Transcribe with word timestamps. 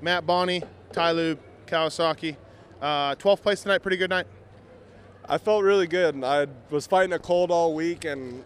Matt 0.00 0.26
Boni, 0.26 0.62
Ty 0.92 1.12
Lube, 1.12 1.38
Kawasaki. 1.66 2.36
Uh, 2.80 3.14
12th 3.16 3.42
place 3.42 3.62
tonight, 3.62 3.78
pretty 3.82 3.98
good 3.98 4.10
night. 4.10 4.26
I 5.28 5.38
felt 5.38 5.62
really 5.62 5.86
good. 5.86 6.24
I 6.24 6.46
was 6.70 6.86
fighting 6.86 7.12
a 7.12 7.18
cold 7.18 7.50
all 7.50 7.74
week 7.74 8.04
and 8.04 8.42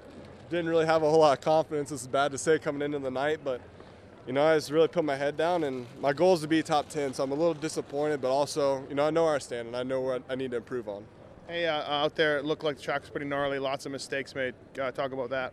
didn't 0.50 0.68
really 0.68 0.86
have 0.86 1.02
a 1.02 1.08
whole 1.08 1.20
lot 1.20 1.38
of 1.38 1.44
confidence. 1.44 1.92
It's 1.92 2.06
bad 2.06 2.32
to 2.32 2.38
say 2.38 2.58
coming 2.58 2.82
into 2.82 2.98
the 2.98 3.10
night, 3.10 3.40
but 3.44 3.60
you 4.26 4.32
know, 4.32 4.44
I 4.44 4.56
just 4.56 4.70
really 4.70 4.88
put 4.88 5.04
my 5.04 5.16
head 5.16 5.36
down 5.36 5.64
and 5.64 5.86
my 6.00 6.12
goal 6.12 6.34
is 6.34 6.40
to 6.40 6.48
be 6.48 6.62
top 6.62 6.88
10. 6.88 7.14
So 7.14 7.22
I'm 7.22 7.30
a 7.30 7.34
little 7.34 7.54
disappointed, 7.54 8.20
but 8.20 8.30
also, 8.30 8.84
you 8.88 8.94
know, 8.94 9.06
I 9.06 9.10
know 9.10 9.24
where 9.24 9.34
I 9.34 9.38
stand 9.38 9.68
and 9.68 9.76
I 9.76 9.82
know 9.82 10.00
what 10.00 10.22
I 10.28 10.34
need 10.34 10.50
to 10.50 10.56
improve 10.56 10.88
on. 10.88 11.04
Hey, 11.46 11.66
uh, 11.66 11.82
out 11.82 12.16
there, 12.16 12.38
it 12.38 12.44
looked 12.44 12.64
like 12.64 12.76
the 12.76 12.82
track 12.82 13.02
was 13.02 13.10
pretty 13.10 13.26
gnarly. 13.26 13.58
Lots 13.58 13.86
of 13.86 13.92
mistakes 13.92 14.34
made. 14.34 14.54
Uh, 14.80 14.90
talk 14.90 15.12
about 15.12 15.30
that. 15.30 15.52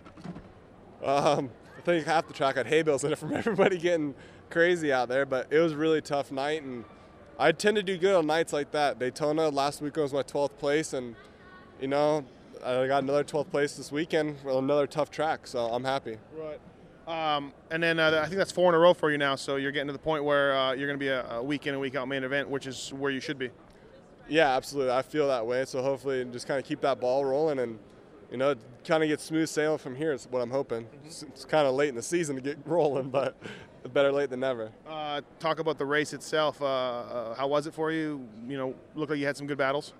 Um, 1.04 1.49
I 1.82 1.84
think 1.84 2.05
half 2.05 2.27
the 2.27 2.34
track 2.34 2.57
had 2.57 2.68
hay 2.68 2.84
bales 2.84 3.04
in 3.05 3.11
it 3.11 3.18
from 3.18 3.34
everybody 3.34 3.77
getting 3.77 4.13
crazy 4.52 4.93
out 4.93 5.09
there, 5.09 5.25
but 5.25 5.48
it 5.50 5.59
was 5.59 5.73
a 5.73 5.77
really 5.77 6.02
tough 6.02 6.31
night. 6.31 6.61
And 6.61 6.86
I 7.40 7.52
tend 7.52 7.76
to 7.77 7.84
do 7.84 7.98
good 7.98 8.16
on 8.16 8.27
nights 8.27 8.54
like 8.54 8.71
that. 8.71 8.99
Daytona 8.99 9.49
last 9.49 9.81
weekend 9.81 10.04
was 10.04 10.13
my 10.13 10.21
12th 10.21 10.57
place, 10.59 10.94
and 10.94 11.16
you 11.80 11.88
know, 11.88 12.23
I 12.63 12.85
got 12.85 13.02
another 13.02 13.23
12th 13.23 13.49
place 13.49 13.76
this 13.77 13.91
weekend 13.91 14.38
with 14.44 14.55
another 14.55 14.85
tough 14.85 15.09
track, 15.09 15.48
so 15.48 15.66
I'm 15.66 15.84
happy. 15.84 16.17
Right. 16.38 16.59
Um, 17.07 17.52
and 17.71 17.82
then 17.82 17.99
uh, 17.99 18.21
I 18.23 18.27
think 18.27 18.38
that's 18.38 18.52
four 18.52 18.70
in 18.70 18.76
a 18.76 18.77
row 18.77 18.93
for 18.93 19.09
you 19.09 19.18
now, 19.18 19.35
so 19.35 19.55
you're 19.55 19.71
getting 19.71 19.88
to 19.88 19.93
the 19.93 19.99
point 19.99 20.23
where 20.23 20.55
uh, 20.55 20.73
you're 20.73 20.88
going 20.88 20.99
to 20.99 21.04
be 21.04 21.07
a, 21.09 21.27
a 21.32 21.43
week 21.43 21.66
in 21.66 21.73
and 21.73 21.82
week 21.82 21.95
out 21.95 22.07
main 22.07 22.23
event, 22.23 22.48
which 22.48 22.68
is 22.68 22.93
where 22.93 23.09
you 23.09 23.20
should 23.20 23.40
be. 23.40 23.49
Yeah, 24.29 24.55
absolutely. 24.55 24.93
I 24.93 25.02
feel 25.02 25.27
that 25.29 25.45
way. 25.45 25.66
So 25.66 25.82
hopefully, 25.82 26.23
just 26.32 26.48
kind 26.48 26.59
of 26.59 26.66
keep 26.66 26.79
that 26.82 27.02
ball 27.02 27.26
rolling 27.26 27.57
and, 27.57 27.79
you 28.31 28.38
know, 28.38 28.55
kind 28.85 29.03
of 29.03 29.09
get 29.09 29.20
smooth 29.20 29.49
sailing 29.49 29.77
from 29.77 29.95
here 29.95 30.13
is 30.13 30.27
what 30.31 30.41
I'm 30.41 30.49
hoping. 30.49 30.84
Mm-hmm. 30.84 31.05
It's, 31.05 31.23
it's 31.23 31.45
kind 31.45 31.67
of 31.67 31.76
late 31.76 31.90
in 31.90 31.95
the 31.95 32.02
season 32.02 32.35
to 32.38 32.41
get 32.41 32.57
rolling, 32.66 33.09
but 33.09 33.35
better 33.94 34.12
late 34.12 34.30
than 34.30 34.40
never. 34.40 34.71
Uh, 34.88 35.21
talk 35.40 35.59
about 35.59 35.77
the 35.77 35.85
race 35.85 36.13
itself. 36.13 36.62
Uh, 36.62 36.66
uh, 36.66 37.35
how 37.35 37.48
was 37.48 37.67
it 37.67 37.73
for 37.73 37.91
you? 37.91 38.26
You 38.48 38.57
know, 38.57 38.76
looked 38.95 39.12
like 39.12 39.20
you 39.20 39.26
had 39.26 39.37
some 39.37 39.48
good 39.48 39.57
battles. 39.57 39.93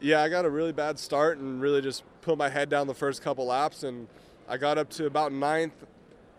Yeah, 0.00 0.22
I 0.22 0.28
got 0.28 0.44
a 0.44 0.50
really 0.50 0.72
bad 0.72 0.98
start 0.98 1.38
and 1.38 1.60
really 1.60 1.80
just 1.80 2.04
put 2.20 2.36
my 2.36 2.50
head 2.50 2.68
down 2.68 2.86
the 2.86 2.94
first 2.94 3.22
couple 3.22 3.46
laps, 3.46 3.82
and 3.82 4.06
I 4.46 4.58
got 4.58 4.76
up 4.76 4.90
to 4.90 5.06
about 5.06 5.32
ninth, 5.32 5.86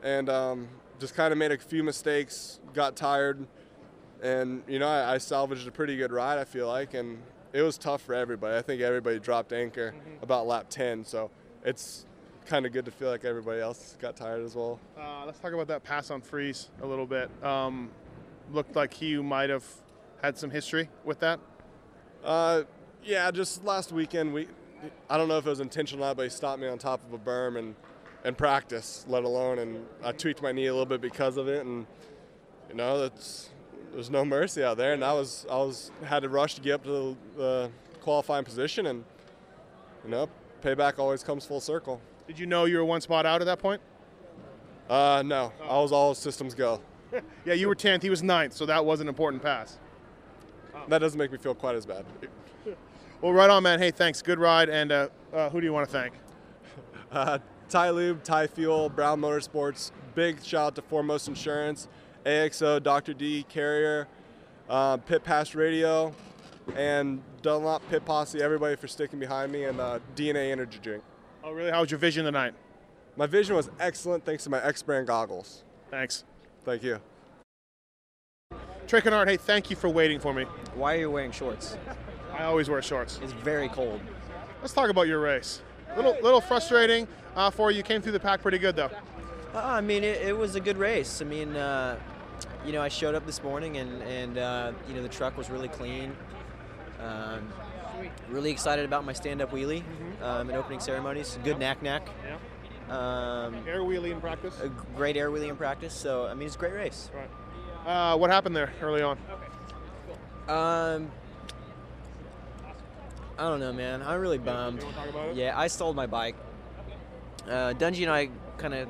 and 0.04 0.30
um, 0.30 0.68
just 1.00 1.16
kind 1.16 1.32
of 1.32 1.40
made 1.40 1.52
a 1.52 1.58
few 1.58 1.84
mistakes, 1.84 2.60
got 2.76 2.96
tired, 2.96 3.48
and 4.22 4.62
you 4.68 4.78
know 4.78 4.88
I, 4.88 5.16
I, 5.16 5.18
salvaged 5.18 5.68
a 5.68 5.72
pretty 5.72 5.98
good 5.98 6.12
ride. 6.12 6.38
I 6.38 6.44
feel 6.44 6.68
like, 6.68 6.94
and 6.94 7.18
it 7.58 7.64
was 7.64 7.78
tough 7.78 8.04
for 8.04 8.14
everybody. 8.14 8.56
I 8.56 8.62
think 8.62 8.84
everybody 8.84 9.18
dropped 9.20 9.52
anchor 9.52 9.92
mm-hmm. 9.92 10.24
about 10.24 10.46
lap 10.46 10.68
10, 10.70 11.04
so 11.04 11.32
it's 11.66 12.06
kind 12.46 12.68
of 12.68 12.72
good 12.72 12.86
to 12.86 12.92
feel 12.92 13.10
like 13.10 13.26
everybody 13.26 13.60
else 13.60 13.98
got 14.00 14.16
tired 14.16 14.44
as 14.44 14.56
well. 14.56 14.80
Uh, 14.96 15.26
let's 15.26 15.40
talk 15.40 15.54
about 15.54 15.68
that 15.68 15.84
pass 15.84 16.12
on 16.12 16.22
Friese 16.22 16.70
a 16.84 16.86
little 16.86 17.08
bit. 17.08 17.32
Um, 17.44 17.90
looked 18.52 18.76
like 18.76 18.94
he 18.94 19.18
might 19.18 19.50
have 19.50 19.66
had 20.22 20.38
some 20.38 20.52
history 20.52 20.88
with 21.04 21.20
that. 21.22 21.40
Uh, 22.24 22.62
yeah, 23.04 23.32
just 23.32 23.66
last 23.66 23.92
weekend 23.92 24.34
we. 24.34 24.48
I 25.10 25.18
don't 25.18 25.28
know 25.28 25.40
if 25.40 25.48
it 25.48 25.50
was 25.50 25.60
intentional 25.60 26.06
or 26.06 26.10
not, 26.10 26.18
but 26.18 26.24
he 26.24 26.30
stopped 26.30 26.62
me 26.62 26.68
on 26.68 26.78
top 26.78 27.02
of 27.08 27.12
a 27.12 27.18
berm 27.18 27.58
and 27.58 27.76
and 28.24 28.38
practice, 28.38 29.04
let 29.08 29.24
alone, 29.24 29.58
and 29.58 29.84
I 30.04 30.12
tweaked 30.12 30.44
my 30.44 30.52
knee 30.52 30.68
a 30.68 30.72
little 30.72 30.86
bit 30.86 31.02
because 31.02 31.38
of 31.38 31.48
it, 31.48 31.66
and 31.66 31.88
you 32.70 32.76
know 32.76 33.00
that's 33.00 33.50
there's 33.98 34.12
no 34.12 34.24
mercy 34.24 34.64
out 34.64 34.78
there, 34.78 34.94
and 34.94 35.04
I 35.04 35.12
was 35.12 35.48
I 35.50 35.56
was 35.56 35.90
had 36.04 36.22
to 36.22 36.30
rush 36.30 36.54
to 36.54 36.62
get 36.62 36.74
up 36.74 36.84
to 36.84 36.90
the, 36.90 37.16
the 37.36 37.72
qualifying 38.02 38.46
position, 38.46 38.86
and 38.86 39.04
you 40.06 40.12
know 40.12 40.30
payback 40.62 41.00
always 41.00 41.24
comes 41.24 41.48
full 41.48 41.60
circle. 41.60 42.00
Did 42.28 42.38
you 42.38 42.46
know 42.46 42.66
you 42.66 42.78
were 42.78 42.86
one 42.86 43.02
spot 43.02 43.26
out 43.26 43.42
at 43.42 43.46
that 43.46 43.58
point? 43.58 43.82
Uh, 44.88 45.24
no, 45.26 45.52
oh. 45.64 45.80
I 45.80 45.82
was 45.82 45.92
all 45.92 46.14
systems 46.14 46.54
go. 46.54 46.80
yeah, 47.44 47.56
you 47.56 47.68
were 47.68 47.74
10th, 47.74 48.04
he 48.04 48.12
was 48.12 48.22
9th, 48.22 48.54
so 48.54 48.68
that 48.68 48.86
was 48.86 49.02
an 49.02 49.08
important 49.08 49.42
pass. 49.42 49.80
That 50.90 51.00
doesn't 51.00 51.18
make 51.18 51.32
me 51.32 51.40
feel 51.40 51.56
quite 51.56 51.76
as 51.76 51.88
bad. 51.88 52.06
well, 53.22 53.34
right 53.34 53.50
on, 53.50 53.64
man. 53.64 53.80
Hey, 53.80 53.90
thanks. 53.90 54.22
Good 54.22 54.38
ride. 54.38 54.70
And 54.70 54.92
uh, 54.92 55.10
uh, 55.34 55.50
who 55.50 55.60
do 55.60 55.66
you 55.66 55.74
want 55.74 55.90
to 55.90 55.92
thank? 55.92 56.14
Uh, 57.10 57.40
Ty 57.70 57.92
Lube, 57.92 58.22
Ty 58.22 58.48
Fuel, 58.48 58.90
Brown 58.90 59.22
Motorsports. 59.22 59.92
Big 60.14 60.44
shout 60.44 60.68
out 60.68 60.76
to 60.76 60.82
Foremost 60.82 61.30
Insurance, 61.30 61.88
AXO, 62.28 62.84
Dr. 62.84 63.14
D, 63.14 63.46
Carrier, 63.48 64.08
uh, 64.70 64.98
Pit 64.98 65.24
Pass 65.24 65.56
Radio, 65.56 66.14
and 66.76 67.22
Dunlop 67.42 67.82
Pit 67.90 68.04
Posse, 68.04 68.42
everybody 68.42 68.76
for 68.76 68.88
sticking 68.88 69.18
behind 69.18 69.52
me, 69.52 69.64
and 69.64 69.80
uh, 69.80 70.00
DNA 70.16 70.52
Energy 70.52 70.80
Drink. 70.82 71.04
Oh, 71.44 71.52
really? 71.52 71.72
How 71.72 71.82
was 71.82 71.90
your 71.90 72.00
vision 72.00 72.26
tonight? 72.26 72.54
My 73.16 73.26
vision 73.26 73.56
was 73.56 73.70
excellent 73.80 74.26
thanks 74.26 74.44
to 74.44 74.50
my 74.50 74.64
X 74.64 74.84
brand 74.84 75.08
goggles. 75.08 75.64
Thanks. 75.90 76.26
Thank 76.66 76.84
you. 76.84 77.00
Trey 78.88 79.02
Canard, 79.02 79.28
hey, 79.28 79.38
thank 79.38 79.70
you 79.70 79.76
for 79.76 79.90
waiting 79.90 80.20
for 80.20 80.34
me. 80.34 80.44
Why 80.76 80.96
are 80.96 81.00
you 81.00 81.12
wearing 81.12 81.32
shorts? 81.32 81.78
I 82.34 82.44
always 82.44 82.70
wear 82.70 82.82
shorts. 82.82 83.20
It's 83.24 83.34
very 83.34 83.70
cold. 83.70 84.02
Let's 84.62 84.74
talk 84.74 84.90
about 84.90 85.08
your 85.08 85.20
race. 85.20 85.62
Little, 85.96 86.16
little 86.22 86.42
frustrating 86.42 87.08
uh, 87.36 87.50
for 87.50 87.72
you. 87.72 87.84
Came 87.84 88.02
through 88.02 88.12
the 88.12 88.20
pack 88.20 88.42
pretty 88.42 88.58
good 88.58 88.76
though. 88.76 88.92
Uh, 89.54 89.62
I 89.64 89.82
mean, 89.82 90.04
it, 90.04 90.22
it, 90.22 90.38
was 90.38 90.56
a 90.56 90.60
good 90.60 90.78
race. 90.78 91.22
I 91.22 91.26
mean, 91.26 91.56
uh, 91.56 91.98
you 92.66 92.72
know, 92.72 92.82
I 92.82 92.90
showed 92.90 93.16
up 93.16 93.26
this 93.26 93.42
morning 93.44 93.78
and 93.78 94.02
and 94.04 94.38
uh, 94.38 94.72
you 94.88 94.94
know 94.94 95.02
the 95.02 95.10
truck 95.10 95.38
was 95.38 95.50
really 95.50 95.68
clean. 95.68 96.16
Um, 97.02 97.48
really 98.30 98.52
excited 98.52 98.86
about 98.86 99.06
my 99.06 99.14
stand-up 99.14 99.52
wheelie 99.52 99.84
mm-hmm. 99.84 100.24
um, 100.24 100.50
in 100.50 100.56
opening 100.56 100.80
ceremonies. 100.80 101.38
Good 101.44 101.60
knack 101.60 101.82
knack. 101.82 102.08
Yeah. 102.26 102.38
Um, 102.90 103.56
air 103.68 103.82
wheelie 103.82 104.12
in 104.12 104.22
practice. 104.22 104.60
A 104.62 104.70
great 104.96 105.18
air 105.18 105.30
wheelie 105.30 105.50
in 105.50 105.56
practice. 105.56 105.94
So 105.94 106.26
I 106.26 106.34
mean, 106.34 106.48
it's 106.48 106.56
a 106.56 106.60
great 106.60 106.74
race. 106.74 107.10
Right. 107.14 107.30
Uh, 107.86 108.18
what 108.18 108.30
happened 108.30 108.56
there 108.56 108.74
early 108.82 109.02
on? 109.02 109.18
Um, 110.48 111.12
I 113.38 113.50
don't 113.50 113.60
know, 113.60 113.74
man. 113.74 114.02
I'm 114.02 114.20
really 114.20 114.38
bummed. 114.38 114.84
Yeah, 115.34 115.58
I 115.58 115.68
stalled 115.68 115.96
my 115.96 116.08
bike. 116.08 116.36
Uh, 117.46 117.74
Dungey 117.74 118.02
and 118.02 118.12
I 118.12 118.30
kind 118.58 118.74
of 118.74 118.90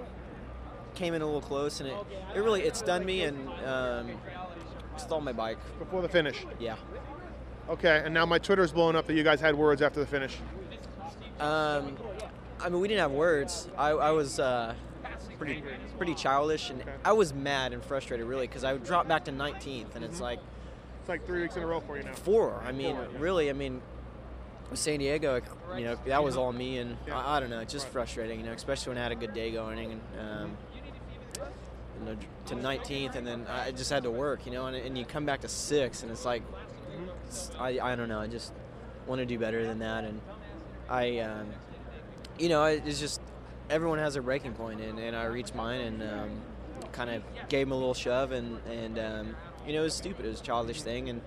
came 0.98 1.14
in 1.14 1.22
a 1.22 1.26
little 1.26 1.42
close, 1.42 1.80
and 1.80 1.90
it, 1.90 1.96
it 2.36 2.40
really 2.40 2.64
it 2.64 2.76
stunned 2.76 3.06
me 3.06 3.24
and 3.24 3.50
um, 3.66 4.12
stalled 4.98 5.24
my 5.24 5.32
bike 5.32 5.58
before 5.80 6.02
the 6.02 6.10
finish. 6.10 6.46
Yeah. 6.60 6.76
Okay, 7.70 8.02
and 8.04 8.14
now 8.14 8.26
my 8.26 8.40
Twitter's 8.40 8.72
blowing 8.72 8.96
up 8.96 9.06
that 9.08 9.14
you 9.14 9.24
guys 9.24 9.40
had 9.40 9.56
words 9.56 9.82
after 9.82 10.00
the 10.00 10.06
finish. 10.06 10.38
Um, 11.40 11.98
I 12.60 12.70
mean, 12.70 12.80
we 12.80 12.88
didn't 12.88 13.02
have 13.02 13.12
words. 13.12 13.68
I, 13.78 13.90
I 13.90 14.12
was 14.12 14.40
uh, 14.40 14.74
pretty 15.38 15.64
pretty 15.98 16.16
childish, 16.16 16.70
and 16.70 16.82
okay. 16.82 16.92
I 17.06 17.12
was 17.12 17.34
mad 17.34 17.74
and 17.74 17.84
frustrated 17.84 18.26
really 18.26 18.48
because 18.48 18.64
I 18.64 18.76
dropped 18.78 19.08
back 19.08 19.26
to 19.26 19.32
19th, 19.32 19.66
and 19.66 19.88
mm-hmm. 19.88 20.04
it's 20.06 20.20
like 20.20 20.40
it's 21.02 21.10
like 21.10 21.26
three 21.28 21.42
weeks 21.42 21.56
in 21.56 21.64
a 21.64 21.68
row 21.68 21.80
for 21.80 21.98
you 21.98 22.04
now. 22.04 22.14
Four. 22.14 22.62
I 22.66 22.72
mean, 22.72 22.96
Four, 22.96 23.08
yeah. 23.14 23.20
really. 23.20 23.50
I 23.50 23.54
mean, 23.54 23.82
San 24.74 25.00
Diego, 25.00 25.42
you 25.78 25.86
know, 25.86 25.98
that 26.06 26.24
was 26.24 26.38
all 26.38 26.52
me, 26.52 26.78
and 26.80 26.98
yeah. 27.08 27.18
I, 27.18 27.38
I, 27.38 27.40
don't 27.40 27.50
know, 27.50 27.64
just 27.64 27.86
right. 27.86 27.94
frustrating, 27.94 28.40
you 28.40 28.46
know, 28.46 28.52
especially 28.52 28.92
when 28.92 28.98
I 28.98 29.04
had 29.04 29.12
a 29.12 29.16
good 29.16 29.34
day 29.34 29.52
going, 29.52 29.80
and 29.80 30.02
um, 30.20 30.58
you 32.00 32.06
know, 32.06 32.18
to 32.48 32.56
19th, 32.56 33.16
and 33.16 33.26
then 33.26 33.46
I 33.48 33.72
just 33.72 33.90
had 33.90 34.04
to 34.04 34.12
work, 34.12 34.46
you 34.46 34.52
know, 34.52 34.68
and, 34.68 34.76
and 34.76 34.98
you 34.98 35.06
come 35.06 35.26
back 35.26 35.42
to 35.42 35.48
six, 35.48 36.04
and 36.04 36.12
it's 36.12 36.26
like, 36.26 36.44
it's, 37.26 37.52
I, 37.60 37.80
I 37.82 37.96
don't 37.96 38.10
know, 38.10 38.20
I 38.20 38.28
just 38.28 38.54
want 39.06 39.20
to 39.20 39.26
do 39.26 39.38
better 39.38 39.66
than 39.66 39.80
that, 39.80 40.04
and 40.04 40.22
I, 40.90 41.20
um, 41.20 41.48
you 42.38 42.50
know, 42.50 42.66
it's 42.66 43.00
just 43.00 43.22
everyone 43.70 44.00
has 44.00 44.16
a 44.16 44.22
breaking 44.22 44.54
point, 44.54 44.82
and, 44.82 45.00
and 45.00 45.16
I 45.16 45.26
reached 45.26 45.56
mine, 45.56 45.82
and 45.82 46.04
um, 46.04 46.42
kind 46.92 47.10
of 47.10 47.24
gave 47.50 47.68
him 47.68 47.74
a 47.74 47.76
little 47.76 47.94
shove, 47.94 48.32
and 48.32 48.60
and 48.68 49.00
um, 49.00 49.36
you 49.66 49.74
know, 49.74 49.82
it 49.82 49.86
was 49.86 49.96
stupid, 49.96 50.26
it 50.26 50.30
was 50.30 50.40
a 50.40 50.44
childish 50.44 50.82
thing, 50.82 51.10
and 51.10 51.22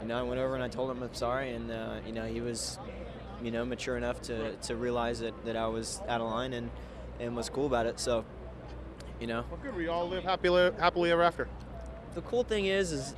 you 0.00 0.08
know, 0.08 0.18
I 0.18 0.22
went 0.22 0.40
over 0.40 0.54
and 0.54 0.62
I 0.62 0.68
told 0.68 0.90
him 0.90 1.02
I'm 1.02 1.14
sorry, 1.14 1.52
and 1.52 1.70
uh, 1.70 1.96
you 2.06 2.12
know, 2.12 2.24
he 2.24 2.40
was, 2.40 2.78
you 3.42 3.50
know, 3.50 3.64
mature 3.64 3.96
enough 3.96 4.20
to, 4.22 4.54
to 4.54 4.76
realize 4.76 5.20
that, 5.20 5.44
that 5.44 5.56
I 5.56 5.66
was 5.66 6.00
out 6.08 6.20
of 6.20 6.28
line 6.28 6.52
and, 6.52 6.70
and 7.18 7.36
was 7.36 7.48
cool 7.48 7.66
about 7.66 7.86
it. 7.86 7.98
So, 7.98 8.24
you 9.20 9.26
know. 9.26 9.44
Well, 9.50 9.60
good. 9.62 9.76
We 9.76 9.88
all 9.88 10.08
live 10.08 10.24
happily, 10.24 10.72
happily 10.78 11.10
ever 11.10 11.22
after. 11.22 11.48
The 12.14 12.22
cool 12.22 12.44
thing 12.44 12.66
is, 12.66 12.92
is, 12.92 13.14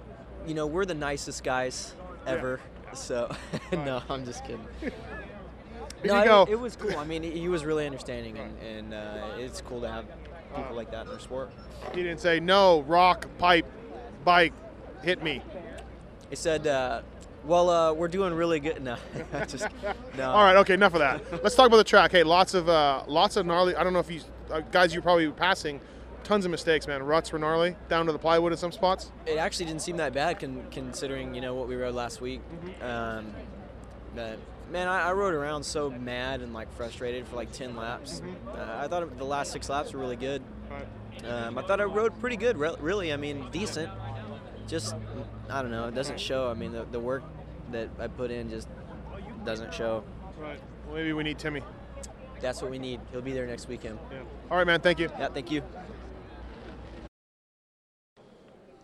you 0.47 0.55
know, 0.55 0.67
we're 0.67 0.85
the 0.85 0.95
nicest 0.95 1.45
guys 1.45 1.95
ever. 2.27 2.61
Yeah. 2.87 2.95
So, 2.95 3.37
no, 3.73 4.03
I'm 4.09 4.25
just 4.25 4.43
kidding. 4.45 4.67
no, 6.05 6.43
it, 6.45 6.53
it, 6.53 6.61
was 6.61 6.77
cool. 6.77 6.97
I 6.97 7.05
mean, 7.05 7.23
he 7.23 7.49
was 7.49 7.65
really 7.65 7.87
understanding, 7.87 8.39
and, 8.39 8.59
and 8.59 8.95
uh, 8.95 9.37
it's 9.39 9.61
cool 9.61 9.81
to 9.83 9.89
have 9.89 10.07
people 10.57 10.75
like 10.75 10.91
that 10.91 11.07
in 11.07 11.13
our 11.13 11.21
sport. 11.21 11.53
He 11.95 12.03
didn't 12.03 12.21
say 12.21 12.41
no, 12.41 12.83
rock, 12.83 13.27
pipe, 13.39 13.67
bike, 14.25 14.53
hit 15.03 15.23
me. 15.23 15.43
He 16.31 16.37
said, 16.37 16.67
uh, 16.67 17.03
"Well, 17.45 17.71
uh, 17.71 17.93
we're 17.93 18.09
doing 18.09 18.35
really 18.35 18.61
good." 18.61 18.83
No, 18.83 18.97
just 19.47 19.69
no. 20.17 20.31
All 20.31 20.45
right, 20.45 20.57
okay, 20.57 20.75
enough 20.75 20.95
of 20.95 21.01
that. 21.01 21.43
Let's 21.43 21.55
talk 21.55 21.67
about 21.67 21.77
the 21.77 21.85
track. 21.85 22.13
Hey, 22.13 22.23
lots 22.23 22.55
of 22.55 22.69
uh, 22.69 23.05
lots 23.07 23.37
of 23.37 23.47
gnarly. 23.47 23.77
I 23.77 23.85
don't 23.85 23.93
know 23.93 23.99
if 23.99 24.11
you 24.11 24.21
guys 24.71 24.95
you 24.95 25.03
probably 25.03 25.31
passing. 25.31 25.81
Tons 26.25 26.45
of 26.45 26.51
mistakes, 26.51 26.87
man. 26.87 27.03
Ruts 27.03 27.33
were 27.33 27.39
gnarly, 27.39 27.77
down 27.89 28.07
to 28.07 28.13
the 28.13 28.19
plywood 28.19 28.53
in 28.53 28.59
some 28.59 28.73
spots. 28.73 29.13
It 29.25 29.39
actually 29.39 29.67
didn't 29.67 29.83
seem 29.83 29.97
that 29.99 30.13
bad, 30.13 30.39
con- 30.41 30.67
considering 30.71 31.35
you 31.35 31.41
know 31.41 31.55
what 31.55 31.69
we 31.69 31.77
rode 31.77 31.95
last 31.95 32.21
week. 32.21 32.41
Mm-hmm. 32.41 32.85
Um, 32.85 33.33
but 34.15 34.39
man, 34.71 34.89
I, 34.89 35.09
I, 35.09 35.13
rode 35.13 35.33
around 35.33 35.63
so 35.63 35.91
mad 35.91 36.43
and 36.43 36.53
like 36.53 36.71
frustrated 36.75 37.27
for 37.29 37.37
like 37.37 37.53
ten 37.53 37.77
laps. 37.77 38.21
Mm-hmm. 38.21 38.49
Uh, 38.49 38.85
I 38.85 38.89
thought 38.89 39.17
the 39.17 39.25
last 39.25 39.53
six 39.53 39.69
laps 39.69 39.93
were 39.93 40.01
really 40.01 40.17
good. 40.17 40.43
Um, 41.27 41.59
I 41.59 41.63
thought 41.63 41.81
I 41.81 41.85
rode 41.85 42.19
pretty 42.21 42.37
good, 42.37 42.59
re- 42.59 42.77
really. 42.81 43.13
I 43.13 43.17
mean, 43.17 43.47
decent. 43.51 43.91
just 44.67 44.95
I 45.49 45.63
don't 45.63 45.71
know. 45.71 45.89
It 45.89 45.95
doesn't 45.95 46.21
show. 46.21 46.51
I 46.51 46.55
mean, 46.55 46.73
the, 46.73 46.85
the 46.85 47.01
work 47.01 47.23
that 47.73 47.89
I 47.99 48.09
put 48.09 48.31
in 48.31 48.51
just 48.51 48.69
doesn't 49.45 49.73
show. 49.73 50.05
Right. 50.39 50.61
Well, 50.87 50.97
maybe 50.97 51.13
we 51.13 51.23
need 51.23 51.39
Timmy. 51.39 51.63
That's 52.41 52.63
what 52.63 52.71
we 52.71 52.79
need. 52.79 53.01
He'll 53.11 53.21
be 53.21 53.33
there 53.33 53.47
next 53.47 53.69
weekend. 53.69 53.99
Yeah. 54.11 54.19
All 54.51 54.59
right, 54.59 54.67
man. 54.67 54.81
Thank 54.81 54.99
you. 54.99 55.11
Yeah, 55.19 55.29
thank 55.29 55.51
you. 55.51 55.63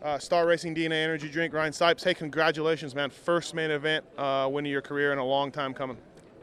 Uh, 0.02 0.18
Star 0.18 0.46
Racing 0.46 0.74
DNA 0.74 1.02
Energy 1.02 1.30
Drink, 1.30 1.54
Ryan 1.54 1.72
Sipes. 1.72 2.04
Hey, 2.04 2.12
congratulations, 2.12 2.94
man! 2.94 3.08
First 3.08 3.54
main 3.54 3.70
event 3.70 4.04
uh, 4.18 4.46
win 4.52 4.66
of 4.66 4.70
your 4.70 4.82
career 4.82 5.14
in 5.14 5.18
a 5.18 5.24
long 5.24 5.50
time 5.50 5.72
coming. 5.72 5.96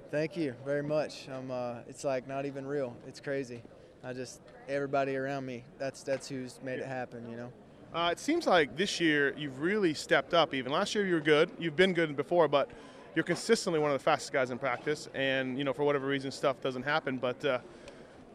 Thank 0.10 0.36
you 0.36 0.56
very 0.66 0.82
much. 0.82 1.28
I'm, 1.30 1.52
uh, 1.52 1.76
it's 1.88 2.04
like 2.04 2.28
not 2.28 2.48
even 2.48 2.66
real. 2.66 2.98
It's 3.08 3.20
crazy. 3.20 3.62
I 4.04 4.14
just 4.14 4.42
everybody 4.68 5.16
around 5.16 5.46
me. 5.46 5.64
That's 5.78 6.02
that's 6.02 6.28
who's 6.28 6.60
made 6.64 6.80
it 6.80 6.88
happen. 6.88 7.30
You 7.30 7.38
know. 7.38 7.52
Uh, 7.94 8.10
it 8.12 8.20
seems 8.20 8.48
like 8.48 8.76
this 8.76 9.00
year 9.00 9.36
you've 9.38 9.60
really 9.60 9.94
stepped 9.94 10.34
up. 10.34 10.56
Even 10.56 10.72
last 10.72 10.96
year 10.96 11.06
you 11.06 11.14
were 11.14 11.22
good. 11.22 11.52
You've 11.60 11.76
been 11.76 11.94
good 11.94 12.16
before, 12.16 12.48
but 12.48 12.70
you're 13.16 13.24
consistently 13.24 13.80
one 13.80 13.92
of 13.92 13.98
the 13.98 14.04
fastest 14.04 14.32
guys 14.34 14.52
in 14.52 14.58
practice. 14.58 15.10
And 15.14 15.58
you 15.58 15.64
know, 15.64 15.74
for 15.74 15.84
whatever 15.84 16.08
reason, 16.08 16.32
stuff 16.32 16.62
doesn't 16.62 16.84
happen. 16.84 17.18
But 17.18 17.44
uh, 17.44 17.60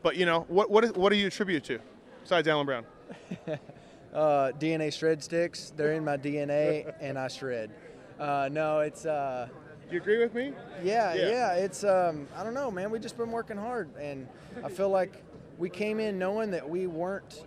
but 0.03 0.17
you 0.17 0.27
know, 0.27 0.45
what 0.49 0.71
what 0.71 0.85
is, 0.85 0.93
what 0.93 1.11
do 1.11 1.17
you 1.17 1.27
attribute 1.29 1.65
to 1.65 1.79
besides 2.23 2.49
Alan 2.49 2.67
Brown? 2.67 2.85
uh, 4.15 4.53
DNA 4.59 4.93
shred 4.97 5.23
sticks. 5.23 5.73
They're 5.77 5.93
in 5.93 6.05
my 6.05 6.17
DNA, 6.17 6.93
and 7.01 7.19
I 7.19 7.29
shred. 7.29 7.71
Uh, 8.19 8.49
no, 8.51 8.81
it's. 8.81 9.05
Uh, 9.07 9.49
Do 9.89 9.95
you 9.95 10.01
agree 10.01 10.19
with 10.19 10.35
me? 10.35 10.53
yeah, 10.83 11.15
Yeah. 11.15 11.29
yeah, 11.29 11.53
It's. 11.55 11.85
Um, 11.85 12.27
I 12.37 12.43
don't 12.45 12.55
know, 12.55 12.71
man. 12.71 12.91
We 12.91 12.99
just 12.99 13.17
been 13.17 13.31
working 13.31 13.57
hard, 13.57 13.89
and 13.97 14.27
I 14.65 14.69
feel 14.69 14.89
like 14.89 15.23
we 15.59 15.69
came 15.71 16.01
in 16.01 16.19
knowing 16.19 16.51
that 16.53 16.69
we 16.69 16.87
weren't. 16.87 17.45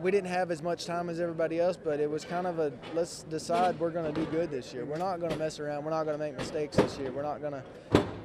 We 0.00 0.12
didn't 0.12 0.30
have 0.30 0.50
as 0.52 0.62
much 0.62 0.86
time 0.86 1.08
as 1.10 1.18
everybody 1.18 1.58
else, 1.58 1.76
but 1.76 1.98
it 1.98 2.08
was 2.08 2.24
kind 2.24 2.46
of 2.46 2.60
a 2.60 2.72
let's 2.94 3.24
decide 3.24 3.78
we're 3.80 3.90
going 3.90 4.12
to 4.12 4.20
do 4.20 4.26
good 4.30 4.48
this 4.50 4.72
year. 4.72 4.84
We're 4.84 4.96
not 4.96 5.18
going 5.18 5.32
to 5.32 5.38
mess 5.38 5.58
around. 5.58 5.84
We're 5.84 5.90
not 5.90 6.04
going 6.04 6.16
to 6.16 6.24
make 6.24 6.36
mistakes 6.36 6.76
this 6.76 6.96
year. 6.98 7.10
We're 7.10 7.22
not 7.24 7.40
going 7.40 7.54
to, 7.54 7.64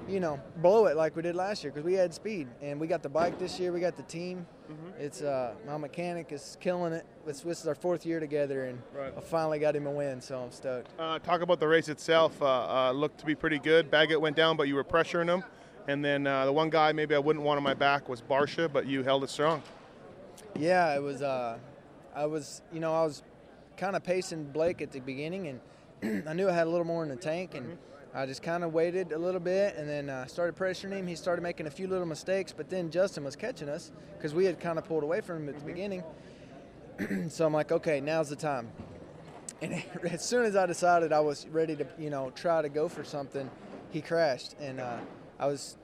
you 0.07 0.19
know, 0.19 0.39
blow 0.57 0.85
it 0.85 0.95
like 0.95 1.15
we 1.15 1.23
did 1.23 1.35
last 1.35 1.63
year 1.63 1.71
because 1.71 1.83
we 1.83 1.93
had 1.93 2.13
speed 2.13 2.47
and 2.61 2.79
we 2.79 2.85
got 2.85 3.01
the 3.01 3.09
bike 3.09 3.39
this 3.39 3.59
year. 3.59 3.71
We 3.71 3.79
got 3.79 3.95
the 3.97 4.03
team. 4.03 4.45
It's 4.99 5.21
uh, 5.21 5.53
my 5.67 5.77
mechanic 5.77 6.31
is 6.31 6.57
killing 6.59 6.93
it. 6.93 7.05
This, 7.25 7.41
this 7.41 7.61
is 7.61 7.67
our 7.67 7.75
fourth 7.75 8.05
year 8.05 8.19
together, 8.19 8.65
and 8.65 8.81
Right. 8.95 9.13
I 9.15 9.21
finally 9.21 9.59
got 9.59 9.75
him 9.75 9.85
a 9.87 9.91
win, 9.91 10.19
so 10.21 10.39
I'm 10.39 10.51
stoked. 10.51 10.89
Uh, 10.97 11.19
talk 11.19 11.41
about 11.41 11.59
the 11.59 11.67
race 11.67 11.89
itself. 11.89 12.41
Uh, 12.41 12.45
uh, 12.89 12.91
looked 12.91 13.19
to 13.19 13.25
be 13.25 13.35
pretty 13.35 13.59
good. 13.59 13.91
Baggett 13.91 14.19
went 14.19 14.35
down, 14.35 14.57
but 14.57 14.67
you 14.67 14.75
were 14.75 14.83
pressuring 14.83 15.27
him. 15.27 15.43
And 15.87 16.03
then 16.03 16.25
uh, 16.25 16.45
the 16.45 16.53
one 16.53 16.69
guy 16.69 16.91
maybe 16.91 17.13
I 17.13 17.19
wouldn't 17.19 17.43
want 17.43 17.57
on 17.57 17.63
my 17.63 17.73
back 17.73 18.07
was 18.09 18.21
Barcia, 18.21 18.71
but 18.71 18.85
you 18.87 19.03
held 19.03 19.23
it 19.23 19.29
strong. 19.29 19.61
Yeah, 20.57 20.95
it 20.95 21.01
was. 21.01 21.21
Uh, 21.21 21.57
I 22.15 22.25
was, 22.25 22.62
you 22.71 22.80
know, 22.80 22.94
I 22.94 23.03
was 23.03 23.24
kind 23.77 23.95
of 23.95 24.03
pacing 24.03 24.45
Blake 24.51 24.81
at 24.81 24.91
the 24.91 25.00
beginning, 25.00 25.59
and 26.01 26.27
I 26.30 26.33
knew 26.33 26.47
I 26.47 26.53
had 26.53 26.68
a 26.68 26.69
little 26.69 26.85
more 26.85 27.03
in 27.03 27.09
the 27.09 27.15
tank, 27.15 27.56
and 27.56 27.77
I 28.13 28.27
just 28.27 28.44
kind 28.44 28.63
of 28.63 28.74
waited 28.74 29.12
a 29.12 29.18
little 29.18 29.39
bit, 29.39 29.75
and 29.75 29.89
then 29.89 30.09
uh, 30.09 30.27
started 30.27 30.56
pressuring 30.56 30.91
him. 30.91 31.07
He 31.07 31.15
started 31.15 31.41
making 31.41 31.65
a 31.65 31.71
few 31.71 31.88
little 31.88 32.06
mistakes, 32.06 32.53
but 32.56 32.69
then 32.69 32.91
Justin 32.91 33.24
was 33.24 33.35
catching 33.35 33.69
us 33.69 33.91
because 34.15 34.35
we 34.35 34.45
had 34.45 34.59
kind 34.59 34.77
of 34.77 34.85
pulled 34.85 35.03
away 35.03 35.21
from 35.21 35.44
him 35.44 35.50
at 35.50 35.59
the 35.59 35.65
beginning. 35.65 36.03
so 37.29 37.45
I'm 37.45 37.53
like, 37.53 37.71
okay, 37.71 38.00
now's 38.00 38.29
the 38.29 38.36
time. 38.36 38.69
And 39.63 39.83
as 40.03 40.24
soon 40.24 40.45
as 40.45 40.56
I 40.56 40.68
decided 40.68 41.12
I 41.12 41.21
was 41.21 41.47
ready 41.47 41.75
to, 41.75 41.88
you 41.97 42.12
know, 42.12 42.31
try 42.36 42.62
to 42.62 42.69
go 42.69 42.88
for 42.88 43.03
something, 43.03 43.50
he 43.89 44.01
crashed, 44.01 44.56
and 44.59 44.79
uh, 44.79 44.97
I 45.39 45.47
was 45.47 45.77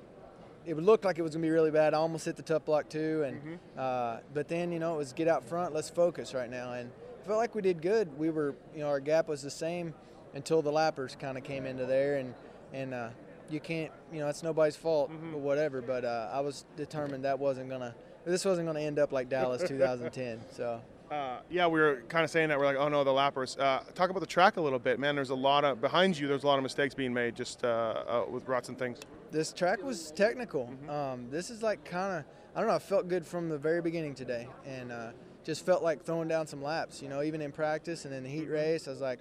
it 0.65 0.77
looked 0.77 1.06
like 1.06 1.17
it 1.17 1.21
was 1.21 1.33
gonna 1.33 1.41
be 1.41 1.50
really 1.50 1.71
bad. 1.71 1.94
I 1.94 1.97
almost 1.97 2.25
hit 2.25 2.35
the 2.35 2.44
top 2.44 2.65
block 2.65 2.89
too, 2.89 3.23
and 3.23 3.59
uh, 3.77 4.17
but 4.33 4.47
then 4.47 4.71
you 4.71 4.79
know 4.79 4.95
it 4.95 4.97
was 4.97 5.13
get 5.13 5.27
out 5.27 5.44
front. 5.44 5.73
Let's 5.73 5.89
focus 5.89 6.33
right 6.33 6.50
now, 6.50 6.73
and 6.73 6.91
I 7.23 7.27
felt 7.27 7.38
like 7.39 7.56
we 7.56 7.61
did 7.61 7.81
good. 7.81 8.17
We 8.17 8.29
were 8.29 8.56
you 8.73 8.81
know 8.81 8.88
our 8.88 9.00
gap 9.00 9.27
was 9.27 9.41
the 9.41 9.51
same 9.51 9.94
until 10.33 10.61
the 10.61 10.71
lappers 10.71 11.17
kind 11.17 11.38
of 11.38 11.44
came 11.44 11.65
into 11.65 11.85
there, 11.85 12.17
and 12.17 12.33
and 12.73 12.94
uh, 12.94 13.09
you 13.50 13.59
can't 13.59 13.91
you 14.11 14.19
know 14.19 14.27
it's 14.27 14.44
nobody's 14.44 14.75
fault 14.75 15.11
or 15.33 15.39
whatever. 15.39 15.81
But 15.81 16.06
uh, 16.06 16.29
I 16.31 16.41
was 16.41 16.65
determined 16.75 17.25
that 17.25 17.39
wasn't 17.39 17.69
gonna 17.69 17.95
this 18.25 18.45
wasn't 18.45 18.67
gonna 18.67 18.81
end 18.81 19.00
up 19.00 19.11
like 19.11 19.29
Dallas 19.29 19.63
2010. 19.67 20.41
So. 20.51 20.81
Uh, 21.09 21.39
yeah, 21.50 21.65
we 21.65 21.79
were 21.79 22.03
kind 22.07 22.23
of 22.23 22.29
saying 22.29 22.50
that. 22.50 22.59
We're 22.59 22.67
like, 22.67 22.77
oh 22.77 22.88
no, 22.88 23.03
the 23.03 23.09
lappers. 23.09 23.57
Uh, 23.59 23.79
talk 23.95 24.11
about 24.11 24.19
the 24.19 24.27
track 24.27 24.57
a 24.57 24.61
little 24.61 24.77
bit, 24.77 25.00
man. 25.00 25.15
There's 25.15 25.31
a 25.31 25.35
lot 25.35 25.65
of 25.65 25.81
behind 25.81 26.15
you. 26.15 26.27
There's 26.27 26.44
a 26.44 26.47
lot 26.47 26.59
of 26.59 26.63
mistakes 26.63 26.94
being 26.94 27.11
made 27.11 27.35
just 27.35 27.63
uh, 27.63 28.03
uh, 28.07 28.25
with 28.29 28.47
ruts 28.47 28.69
and 28.69 28.77
things. 28.77 29.00
This 29.31 29.54
track 29.54 29.84
was 29.84 30.12
technical. 30.12 30.74
Um, 30.88 31.30
this 31.30 31.50
is 31.50 31.62
like 31.62 31.86
kind 31.86 32.20
of 32.20 32.26
I 32.56 32.60
don't 32.60 32.70
know. 32.70 32.76
I 32.76 32.80
felt 32.80 33.08
good 33.08 33.26
from 33.26 33.50
the 33.50 33.58
very 33.58 33.81
beginning 33.81 34.16
today, 34.16 34.48
and 34.66 34.92
uh, 34.92 35.12
just 35.44 35.66
felt 35.66 35.84
like 35.84 36.04
throwing 36.04 36.28
down 36.28 36.48
some 36.48 36.64
laps. 36.64 37.02
You 37.02 37.10
know, 37.10 37.22
even 37.22 37.42
in 37.42 37.52
practice 37.52 38.06
and 38.06 38.14
in 38.14 38.24
the 38.24 38.30
heat 38.30 38.50
race, 38.50 38.88
I 38.88 38.92
was 38.92 39.02
like, 39.02 39.20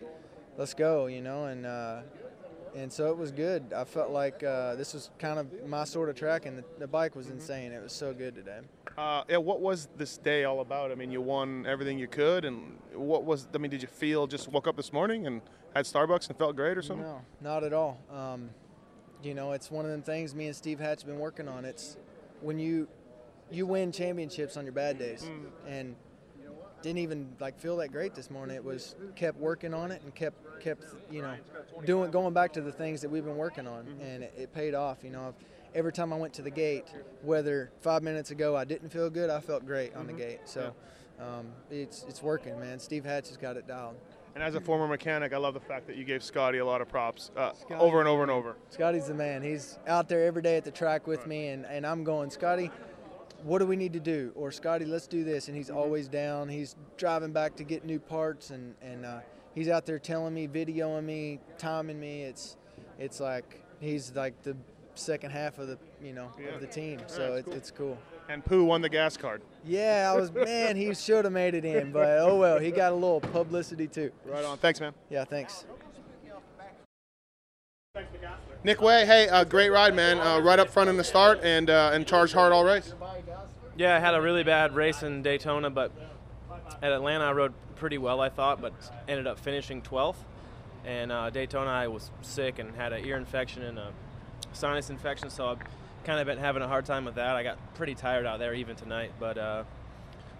"Let's 0.56 0.72
go," 0.72 1.06
you 1.06 1.20
know, 1.20 1.44
and 1.44 1.66
uh, 1.66 2.00
and 2.74 2.90
so 2.90 3.10
it 3.10 3.18
was 3.18 3.30
good. 3.30 3.72
I 3.74 3.84
felt 3.84 4.10
like 4.10 4.42
uh, 4.42 4.76
this 4.76 4.94
was 4.94 5.10
kind 5.18 5.38
of 5.38 5.66
my 5.66 5.84
sort 5.84 6.08
of 6.08 6.16
track, 6.16 6.46
and 6.46 6.58
the, 6.58 6.64
the 6.78 6.86
bike 6.86 7.14
was 7.14 7.28
insane. 7.28 7.72
It 7.72 7.82
was 7.82 7.92
so 7.92 8.14
good 8.14 8.34
today. 8.34 8.60
Uh, 8.96 9.24
yeah, 9.28 9.36
what 9.36 9.60
was 9.60 9.88
this 9.96 10.16
day 10.16 10.44
all 10.44 10.60
about? 10.60 10.90
I 10.90 10.94
mean, 10.94 11.10
you 11.10 11.20
won 11.20 11.66
everything 11.66 11.98
you 11.98 12.08
could, 12.08 12.46
and 12.46 12.78
what 12.94 13.24
was? 13.24 13.46
I 13.54 13.58
mean, 13.58 13.70
did 13.70 13.82
you 13.82 13.88
feel 13.88 14.26
just 14.26 14.48
woke 14.48 14.66
up 14.66 14.76
this 14.76 14.92
morning 14.92 15.26
and 15.26 15.42
had 15.74 15.84
Starbucks 15.84 16.28
and 16.28 16.38
felt 16.38 16.56
great 16.56 16.78
or 16.78 16.82
something? 16.82 17.06
No, 17.06 17.20
not 17.42 17.62
at 17.62 17.74
all. 17.74 18.00
Um, 18.10 18.50
you 19.22 19.34
know, 19.34 19.52
it's 19.52 19.70
one 19.70 19.84
of 19.84 19.90
them 19.90 20.02
things 20.02 20.34
me 20.34 20.46
and 20.46 20.56
Steve 20.56 20.78
Hatch 20.78 21.00
have 21.00 21.06
been 21.06 21.18
working 21.18 21.48
on. 21.48 21.64
It's 21.64 21.96
when 22.40 22.58
you 22.58 22.88
you 23.50 23.66
win 23.66 23.92
championships 23.92 24.56
on 24.56 24.64
your 24.64 24.72
bad 24.72 24.98
days, 24.98 25.22
mm. 25.22 25.46
and 25.66 25.96
didn't 26.82 26.98
even 26.98 27.28
like 27.40 27.58
feel 27.58 27.76
that 27.78 27.90
great 27.92 28.14
this 28.14 28.30
morning. 28.30 28.56
It 28.56 28.64
was 28.64 28.94
kept 29.16 29.38
working 29.38 29.74
on 29.74 29.90
it 29.90 30.02
and 30.02 30.14
kept 30.14 30.60
kept 30.60 30.84
you 31.10 31.22
know 31.22 31.34
doing 31.84 32.10
going 32.10 32.34
back 32.34 32.52
to 32.54 32.60
the 32.60 32.72
things 32.72 33.00
that 33.00 33.08
we've 33.08 33.24
been 33.24 33.36
working 33.36 33.66
on, 33.66 33.84
mm-hmm. 33.84 34.02
and 34.02 34.22
it, 34.24 34.34
it 34.36 34.52
paid 34.52 34.74
off. 34.74 34.98
You 35.02 35.10
know, 35.10 35.34
every 35.74 35.92
time 35.92 36.12
I 36.12 36.16
went 36.16 36.34
to 36.34 36.42
the 36.42 36.50
gate, 36.50 36.86
whether 37.22 37.70
five 37.80 38.02
minutes 38.02 38.30
ago 38.30 38.56
I 38.56 38.64
didn't 38.64 38.90
feel 38.90 39.10
good, 39.10 39.30
I 39.30 39.40
felt 39.40 39.66
great 39.66 39.94
on 39.94 40.06
the 40.06 40.12
mm-hmm. 40.12 40.22
gate. 40.22 40.40
So. 40.44 40.74
Um, 41.20 41.48
it's 41.68 42.04
it's 42.08 42.22
working, 42.22 42.60
man. 42.60 42.78
Steve 42.78 43.04
Hatch 43.04 43.26
has 43.26 43.36
got 43.36 43.56
it 43.56 43.66
dialed. 43.66 43.96
And 44.38 44.46
as 44.46 44.54
a 44.54 44.60
former 44.60 44.86
mechanic, 44.86 45.32
I 45.32 45.36
love 45.36 45.54
the 45.54 45.58
fact 45.58 45.88
that 45.88 45.96
you 45.96 46.04
gave 46.04 46.22
Scotty 46.22 46.58
a 46.58 46.64
lot 46.64 46.80
of 46.80 46.88
props 46.88 47.32
uh, 47.36 47.50
over 47.72 47.98
and 47.98 48.08
over 48.08 48.22
and 48.22 48.30
over. 48.30 48.54
Scotty's 48.70 49.08
the 49.08 49.14
man. 49.14 49.42
He's 49.42 49.80
out 49.88 50.08
there 50.08 50.24
every 50.26 50.42
day 50.42 50.56
at 50.56 50.64
the 50.64 50.70
track 50.70 51.08
with 51.08 51.26
me, 51.26 51.48
and, 51.48 51.66
and 51.66 51.84
I'm 51.84 52.04
going, 52.04 52.30
Scotty, 52.30 52.70
what 53.42 53.58
do 53.58 53.66
we 53.66 53.74
need 53.74 53.92
to 53.94 53.98
do? 53.98 54.30
Or 54.36 54.52
Scotty, 54.52 54.84
let's 54.84 55.08
do 55.08 55.24
this. 55.24 55.48
And 55.48 55.56
he's 55.56 55.70
always 55.70 56.06
down. 56.06 56.48
He's 56.48 56.76
driving 56.96 57.32
back 57.32 57.56
to 57.56 57.64
get 57.64 57.84
new 57.84 57.98
parts, 57.98 58.50
and 58.50 58.76
and 58.80 59.04
uh, 59.04 59.20
he's 59.56 59.68
out 59.68 59.86
there 59.86 59.98
telling 59.98 60.34
me, 60.34 60.46
videoing 60.46 61.02
me, 61.02 61.40
timing 61.58 61.98
me. 61.98 62.22
It's 62.22 62.58
it's 62.96 63.18
like 63.18 63.64
he's 63.80 64.12
like 64.14 64.40
the 64.44 64.56
second 64.94 65.32
half 65.32 65.58
of 65.58 65.66
the 65.66 65.78
you 66.00 66.12
know 66.12 66.30
Yeah. 66.40 66.54
of 66.54 66.60
the 66.60 66.68
team. 66.68 67.00
So 67.08 67.34
it's 67.34 67.48
it's, 67.48 67.72
cool. 67.72 67.94
it's 67.94 67.98
cool. 68.12 68.17
And 68.28 68.44
Pooh 68.44 68.64
won 68.64 68.82
the 68.82 68.88
gas 68.88 69.16
card. 69.16 69.42
Yeah, 69.64 70.10
I 70.12 70.18
was 70.18 70.32
man. 70.32 70.76
He 70.76 70.94
should 70.94 71.24
have 71.24 71.32
made 71.32 71.54
it 71.54 71.64
in, 71.64 71.92
but 71.92 72.18
oh 72.18 72.36
well. 72.36 72.58
He 72.58 72.70
got 72.70 72.92
a 72.92 72.94
little 72.94 73.20
publicity 73.20 73.86
too. 73.86 74.12
Right 74.26 74.44
on. 74.44 74.58
Thanks, 74.58 74.80
man. 74.80 74.92
Yeah, 75.08 75.24
thanks. 75.24 75.64
Nick 78.64 78.80
Wey, 78.80 79.06
hey, 79.06 79.28
uh, 79.28 79.44
great 79.44 79.70
ride, 79.70 79.94
man. 79.94 80.18
Uh, 80.20 80.40
right 80.40 80.58
up 80.58 80.68
front 80.68 80.90
in 80.90 80.96
the 80.96 81.04
start 81.04 81.40
and 81.42 81.70
uh, 81.70 81.90
and 81.94 82.06
charged 82.06 82.34
hard 82.34 82.52
all 82.52 82.64
race. 82.64 82.92
Yeah, 83.76 83.96
I 83.96 84.00
had 84.00 84.14
a 84.14 84.20
really 84.20 84.44
bad 84.44 84.74
race 84.74 85.02
in 85.02 85.22
Daytona, 85.22 85.70
but 85.70 85.92
at 86.82 86.92
Atlanta 86.92 87.24
I 87.24 87.32
rode 87.32 87.54
pretty 87.76 87.96
well, 87.96 88.20
I 88.20 88.28
thought, 88.28 88.60
but 88.60 88.72
ended 89.08 89.26
up 89.26 89.38
finishing 89.38 89.80
12th. 89.82 90.16
And 90.84 91.12
uh, 91.12 91.30
Daytona 91.30 91.70
I 91.70 91.86
was 91.86 92.10
sick 92.22 92.58
and 92.58 92.74
had 92.74 92.92
an 92.92 93.04
ear 93.04 93.16
infection 93.16 93.62
and 93.62 93.78
a 93.78 93.92
sinus 94.52 94.90
infection, 94.90 95.30
so 95.30 95.46
I've 95.46 95.58
kind 96.08 96.20
of 96.20 96.26
been 96.26 96.38
having 96.38 96.62
a 96.62 96.66
hard 96.66 96.86
time 96.86 97.04
with 97.04 97.16
that. 97.16 97.36
I 97.36 97.42
got 97.42 97.58
pretty 97.74 97.94
tired 97.94 98.24
out 98.24 98.38
there 98.38 98.54
even 98.54 98.76
tonight, 98.76 99.12
but 99.20 99.36
uh, 99.36 99.64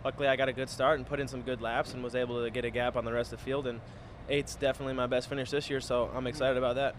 luckily 0.03 0.27
I 0.27 0.35
got 0.35 0.49
a 0.49 0.53
good 0.55 0.71
start 0.71 0.99
and 0.99 1.07
put 1.07 1.21
in 1.21 1.29
some 1.29 1.43
good 1.43 1.61
laps 1.61 1.93
and 1.93 2.03
was 2.03 2.15
able 2.15 2.43
to 2.43 2.49
get 2.51 2.65
a 2.65 2.71
gap 2.71 2.97
on 2.97 3.05
the 3.05 3.13
rest 3.13 3.35
of 3.35 3.39
the 3.39 3.45
field. 3.45 3.67
And 3.67 3.83
eight's 4.31 4.57
definitely 4.57 4.95
my 4.95 5.07
best 5.07 5.29
finish 5.29 5.51
this 5.51 5.69
year, 5.69 5.83
so 5.83 6.11
I'm 6.15 6.27
excited 6.27 6.57
about 6.57 6.77
that. 6.77 6.97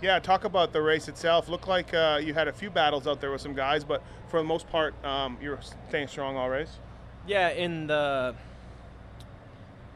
Yeah, 0.00 0.18
talk 0.18 0.44
about 0.44 0.72
the 0.72 0.80
race 0.80 1.08
itself. 1.08 1.50
Looked 1.50 1.68
like 1.68 1.92
uh, 1.92 2.18
you 2.24 2.32
had 2.32 2.48
a 2.48 2.54
few 2.54 2.70
battles 2.70 3.06
out 3.06 3.20
there 3.20 3.30
with 3.30 3.42
some 3.42 3.52
guys, 3.52 3.84
but 3.84 4.02
for 4.28 4.40
the 4.40 4.44
most 4.44 4.66
part, 4.70 4.94
um, 5.04 5.36
you 5.42 5.50
were 5.50 5.60
staying 5.90 6.08
strong 6.08 6.38
all 6.38 6.48
race. 6.48 6.72
Yeah, 7.26 7.50
in 7.50 7.86
the 7.86 8.34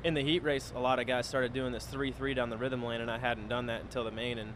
in 0.04 0.12
the 0.12 0.22
heat 0.22 0.42
race, 0.42 0.74
a 0.76 0.78
lot 0.78 0.98
of 0.98 1.06
guys 1.06 1.26
started 1.26 1.54
doing 1.54 1.72
this 1.72 1.86
three-three 1.86 2.34
down 2.34 2.50
the 2.50 2.58
rhythm 2.58 2.84
lane, 2.84 3.00
and 3.00 3.10
I 3.10 3.16
hadn't 3.16 3.48
done 3.48 3.66
that 3.66 3.80
until 3.80 4.04
the 4.04 4.10
main, 4.10 4.36
and 4.36 4.54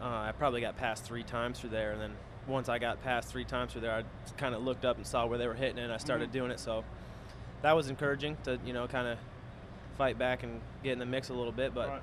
uh, 0.00 0.04
I 0.28 0.32
probably 0.38 0.60
got 0.60 0.76
past 0.76 1.02
three 1.02 1.24
times 1.24 1.58
through 1.58 1.70
there. 1.70 1.90
And 1.90 2.00
then 2.00 2.12
once 2.48 2.68
I 2.68 2.78
got 2.78 3.02
past 3.02 3.28
three 3.28 3.44
times 3.44 3.72
through 3.72 3.82
there, 3.82 3.92
I 3.92 4.04
kind 4.38 4.54
of 4.54 4.62
looked 4.62 4.84
up 4.84 4.96
and 4.96 5.06
saw 5.06 5.26
where 5.26 5.38
they 5.38 5.46
were 5.48 5.54
hitting, 5.54 5.78
it, 5.78 5.82
and 5.84 5.92
I 5.92 5.96
started 5.98 6.30
mhm. 6.30 6.32
doing 6.32 6.50
it. 6.50 6.60
So 6.60 6.84
that 7.62 7.72
was 7.74 7.88
encouraging 7.88 8.36
to 8.44 8.58
you 8.64 8.72
know 8.72 8.86
kind 8.86 9.08
of 9.08 9.18
fight 9.98 10.18
back 10.18 10.42
and 10.42 10.60
get 10.82 10.92
in 10.92 10.98
the 10.98 11.06
mix 11.06 11.28
a 11.30 11.34
little 11.34 11.52
bit. 11.52 11.74
But 11.74 11.88
Right. 11.88 12.02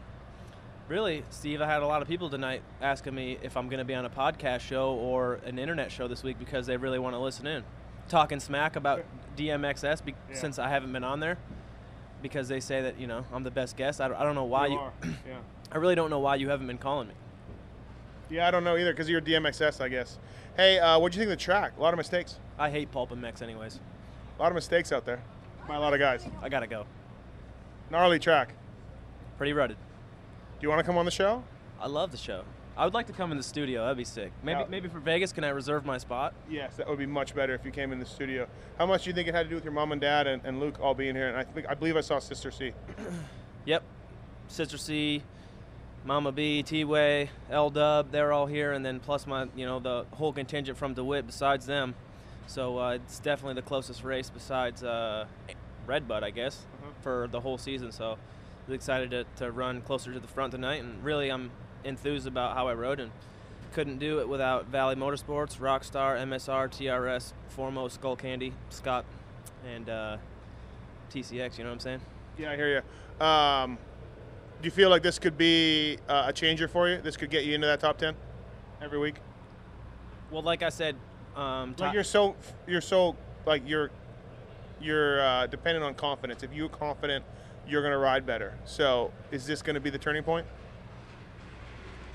really, 0.87 1.23
Steve, 1.29 1.61
I 1.61 1.65
had 1.67 1.81
a 1.83 1.87
lot 1.87 2.01
of 2.01 2.07
people 2.07 2.29
tonight 2.29 2.61
asking 2.81 3.13
me 3.15 3.37
if 3.41 3.55
I'm 3.55 3.69
going 3.69 3.77
to 3.79 3.85
be 3.85 3.93
on 3.93 4.03
a 4.05 4.09
podcast 4.09 4.61
show 4.61 4.93
or 4.93 5.35
an 5.45 5.59
internet 5.59 5.91
show 5.91 6.07
this 6.07 6.23
week 6.23 6.39
because 6.39 6.65
they 6.65 6.75
really 6.77 6.99
want 6.99 7.13
to 7.15 7.19
listen 7.19 7.45
in, 7.47 7.63
talking 8.09 8.39
smack 8.39 8.75
about 8.75 9.03
DMXS 9.37 10.03
be- 10.03 10.15
Yeah. 10.29 10.35
since 10.35 10.57
I 10.59 10.69
haven't 10.69 10.91
been 10.91 11.03
on 11.03 11.19
there. 11.19 11.37
because 12.21 12.47
they 12.47 12.61
say 12.61 12.81
that 12.83 12.97
you 12.97 13.05
know 13.05 13.25
I'm 13.33 13.43
the 13.43 13.51
best 13.51 13.75
guest. 13.75 13.99
I 13.99 14.07
don't, 14.07 14.15
I 14.17 14.23
don't 14.23 14.35
know 14.35 14.45
why 14.45 14.67
you. 14.67 14.77
are. 14.77 14.93
yeah. 15.03 15.39
I 15.69 15.77
really 15.77 15.93
don't 15.95 16.09
know 16.09 16.19
why 16.19 16.35
you 16.35 16.47
haven't 16.49 16.67
been 16.67 16.77
calling 16.77 17.09
me. 17.09 17.13
Yeah, 18.29 18.47
I 18.47 18.51
don't 18.51 18.63
know 18.63 18.77
either 18.77 18.91
because 18.93 19.09
you're 19.09 19.21
DMXS, 19.21 19.81
I 19.81 19.89
guess. 19.89 20.17
Hey, 20.55 20.79
uh, 20.79 20.97
what'd 20.99 21.15
you 21.15 21.19
think 21.21 21.31
of 21.31 21.37
the 21.37 21.43
track? 21.43 21.73
A 21.77 21.81
lot 21.81 21.93
of 21.93 21.97
mistakes. 21.97 22.39
I 22.57 22.69
hate 22.69 22.91
PulpMX, 22.91 23.41
anyways. 23.41 23.79
A 24.37 24.41
lot 24.41 24.51
of 24.51 24.55
mistakes 24.55 24.91
out 24.91 25.05
there 25.05 25.21
by 25.67 25.75
a 25.75 25.79
lot 25.79 25.93
of 25.93 25.99
guys. 25.99 26.25
I 26.41 26.49
gotta 26.49 26.67
go. 26.67 26.85
Gnarly 27.89 28.19
track. 28.19 28.53
Pretty 29.37 29.53
rutted. 29.53 29.77
Do 29.77 30.59
you 30.61 30.69
want 30.69 30.79
to 30.79 30.83
come 30.85 30.97
on 30.97 31.05
the 31.05 31.11
show? 31.11 31.43
I 31.79 31.87
love 31.87 32.11
the 32.11 32.17
show. 32.17 32.43
I 32.75 32.85
would 32.85 32.93
like 32.95 33.05
to 33.07 33.13
come 33.13 33.31
in 33.31 33.37
the 33.37 33.43
studio. 33.43 33.83
That'd 33.83 33.97
be 33.97 34.03
sick. 34.03 34.31
Maybe 34.41 34.63
maybe 34.67 34.87
for 34.87 34.99
Vegas, 34.99 35.31
can 35.31 35.43
I 35.43 35.49
reserve 35.49 35.85
my 35.85 35.99
spot? 35.99 36.33
Yes, 36.49 36.75
that 36.77 36.87
would 36.89 36.97
be 36.97 37.05
much 37.05 37.35
better 37.35 37.53
if 37.53 37.63
you 37.63 37.69
came 37.71 37.91
in 37.91 37.99
the 37.99 38.05
studio. 38.05 38.47
How 38.79 38.87
much 38.87 39.03
do 39.03 39.11
you 39.11 39.13
think 39.13 39.27
it 39.27 39.35
had 39.35 39.43
to 39.43 39.49
do 39.49 39.55
with 39.55 39.63
your 39.63 39.73
mom 39.73 39.91
and 39.91 40.01
dad 40.01 40.25
and, 40.25 40.41
and 40.43 40.59
Luke 40.59 40.79
all 40.81 40.95
being 40.95 41.13
here? 41.13 41.27
And 41.27 41.37
I 41.37 41.43
think 41.43 41.67
I 41.69 41.75
believe 41.75 41.95
I 41.97 42.01
saw 42.01 42.17
Sister 42.19 42.51
C. 42.51 42.73
Yep. 43.65 43.81
Sister 44.49 44.77
C, 44.77 45.23
Mama 46.05 46.31
B, 46.31 46.63
T 46.63 46.83
Way, 46.83 47.29
L 47.49 47.69
Dub, 47.69 48.11
they're 48.11 48.33
all 48.33 48.45
here, 48.45 48.73
and 48.73 48.85
then 48.85 48.99
plus 48.99 49.25
my, 49.25 49.47
you 49.55 49.65
know, 49.65 49.79
the 49.79 50.05
whole 50.11 50.33
contingent 50.33 50.77
from 50.77 50.93
DeWitt 50.93 51.25
besides 51.25 51.65
them. 51.65 51.95
So 52.47 52.77
uh, 52.77 52.91
it's 52.91 53.19
definitely 53.19 53.55
the 53.55 53.61
closest 53.61 54.03
race 54.03 54.29
besides 54.29 54.83
uh, 54.83 55.25
Redbud, 55.87 56.23
I 56.23 56.31
guess, 56.31 56.65
for 57.01 57.27
the 57.31 57.39
whole 57.39 57.57
season. 57.57 57.91
So 57.91 58.17
I'm 58.67 58.73
excited 58.73 59.11
to, 59.11 59.25
to 59.37 59.51
run 59.51 59.81
closer 59.81 60.13
to 60.13 60.19
the 60.19 60.27
front 60.27 60.51
tonight, 60.51 60.81
and 60.81 61.03
really 61.03 61.29
I'm 61.31 61.51
enthused 61.85 62.27
about 62.27 62.55
how 62.55 62.67
I 62.67 62.73
rode 62.73 62.99
and 62.99 63.11
couldn't 63.73 63.97
do 63.97 64.19
it 64.19 64.29
without 64.29 64.67
Valley 64.67 64.95
Motorsports, 64.95 65.57
Rockstar, 65.57 66.21
MSR, 66.21 66.69
TRS, 66.69 67.33
Foremost, 67.49 67.95
Skull 67.95 68.15
Candy, 68.15 68.53
Scott, 68.69 69.05
and 69.65 69.89
uh, 69.89 70.17
TCX. 71.11 71.57
You 71.57 71.63
know 71.63 71.69
what 71.69 71.75
I'm 71.75 71.79
saying? 71.79 72.01
Yeah, 72.37 72.51
I 72.51 72.55
hear 72.55 72.83
you. 73.19 73.25
Um, 73.25 73.77
do 74.63 74.67
you 74.67 74.71
feel 74.71 74.89
like 74.89 75.03
this 75.03 75.19
could 75.19 75.37
be 75.37 75.97
uh, 76.07 76.23
a 76.27 76.33
changer 76.33 76.69
for 76.69 76.87
you? 76.87 77.01
This 77.01 77.17
could 77.17 77.29
get 77.29 77.43
you 77.43 77.53
into 77.53 77.67
that 77.67 77.81
top 77.81 77.97
ten 77.97 78.15
every 78.81 78.97
week. 78.97 79.15
Well, 80.31 80.41
like 80.41 80.63
I 80.63 80.69
said, 80.69 80.95
um, 81.35 81.75
Like 81.77 81.93
you're 81.93 82.05
so 82.05 82.37
you're 82.65 82.79
so 82.79 83.17
like 83.45 83.61
you're 83.65 83.91
you're 84.79 85.21
uh, 85.21 85.47
dependent 85.47 85.83
on 85.83 85.95
confidence. 85.95 86.43
If 86.43 86.53
you're 86.53 86.69
confident, 86.69 87.25
you're 87.67 87.83
gonna 87.83 87.97
ride 87.97 88.25
better. 88.25 88.57
So 88.63 89.11
is 89.31 89.45
this 89.45 89.61
gonna 89.61 89.81
be 89.81 89.89
the 89.89 89.97
turning 89.97 90.23
point? 90.23 90.47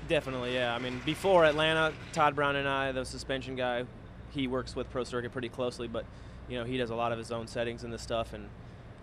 Definitely, 0.07 0.55
yeah. 0.55 0.73
I 0.73 0.79
mean, 0.79 0.99
before 1.05 1.45
Atlanta, 1.45 1.93
Todd 2.13 2.35
Brown 2.35 2.55
and 2.55 2.67
I, 2.67 2.91
the 2.91 3.05
suspension 3.05 3.55
guy, 3.55 3.83
he 4.31 4.47
works 4.47 4.75
with 4.75 4.89
Pro 4.89 5.03
Circuit 5.03 5.31
pretty 5.31 5.49
closely, 5.49 5.87
but 5.87 6.03
you 6.49 6.57
know 6.57 6.63
he 6.63 6.77
does 6.77 6.89
a 6.89 6.95
lot 6.95 7.11
of 7.11 7.19
his 7.19 7.31
own 7.31 7.45
settings 7.45 7.83
and 7.83 7.93
this 7.93 8.01
stuff, 8.01 8.33
and 8.33 8.49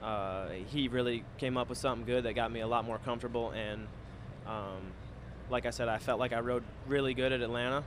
uh, 0.07 0.51
he 0.69 0.87
really 0.87 1.25
came 1.37 1.57
up 1.57 1.69
with 1.69 1.79
something 1.79 2.07
good 2.07 2.25
that 2.25 2.35
got 2.35 2.53
me 2.53 2.61
a 2.61 2.67
lot 2.67 2.85
more 2.85 2.99
comfortable. 2.99 3.51
And 3.51 3.89
um, 4.47 4.93
like 5.51 5.67
I 5.67 5.71
said, 5.71 5.89
I 5.89 5.99
felt 5.99 6.21
like 6.21 6.33
I 6.33 6.39
rode 6.39 6.63
really 6.87 7.13
good 7.13 7.33
at 7.33 7.41
Atlanta, 7.41 7.83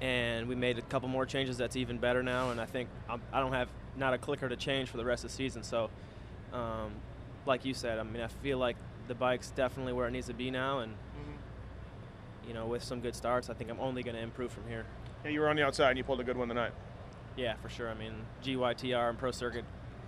and 0.00 0.46
we 0.46 0.54
made 0.54 0.78
a 0.78 0.82
couple 0.82 1.08
more 1.08 1.26
changes 1.26 1.58
that's 1.58 1.74
even 1.74 1.98
better 1.98 2.22
now. 2.22 2.50
And 2.50 2.60
I 2.60 2.66
think 2.66 2.88
I'm, 3.10 3.20
I 3.32 3.40
don't 3.40 3.52
have 3.52 3.68
not 3.96 4.14
a 4.14 4.18
clicker 4.18 4.48
to 4.48 4.56
change 4.56 4.88
for 4.88 4.96
the 4.96 5.04
rest 5.04 5.24
of 5.24 5.30
the 5.30 5.36
season. 5.36 5.64
So, 5.64 5.90
um, 6.52 6.92
like 7.46 7.64
you 7.64 7.74
said, 7.74 7.98
I 7.98 8.04
mean, 8.04 8.22
I 8.22 8.28
feel 8.28 8.58
like 8.58 8.76
the 9.08 9.14
bike's 9.14 9.50
definitely 9.50 9.92
where 9.92 10.06
it 10.06 10.12
needs 10.12 10.28
to 10.28 10.34
be 10.34 10.52
now, 10.52 10.78
and 10.78 10.94
you 12.46 12.54
know, 12.54 12.66
with 12.66 12.84
some 12.84 13.00
good 13.00 13.16
starts, 13.16 13.50
I 13.50 13.54
think 13.54 13.70
I'm 13.70 13.80
only 13.80 14.02
going 14.02 14.14
to 14.14 14.22
improve 14.22 14.52
from 14.52 14.68
here. 14.68 14.84
Yeah, 15.24 15.30
you 15.30 15.40
were 15.40 15.48
on 15.48 15.56
the 15.56 15.64
outside 15.64 15.90
and 15.90 15.98
you 15.98 16.04
pulled 16.04 16.20
a 16.20 16.24
good 16.24 16.36
one 16.36 16.48
tonight. 16.48 16.72
Yeah, 17.36 17.54
for 17.62 17.68
sure. 17.68 17.88
I 17.88 17.94
mean, 17.94 18.12
GYTR 18.44 19.08
and 19.08 19.18
Pro 19.18 19.30
Circuit 19.30 19.64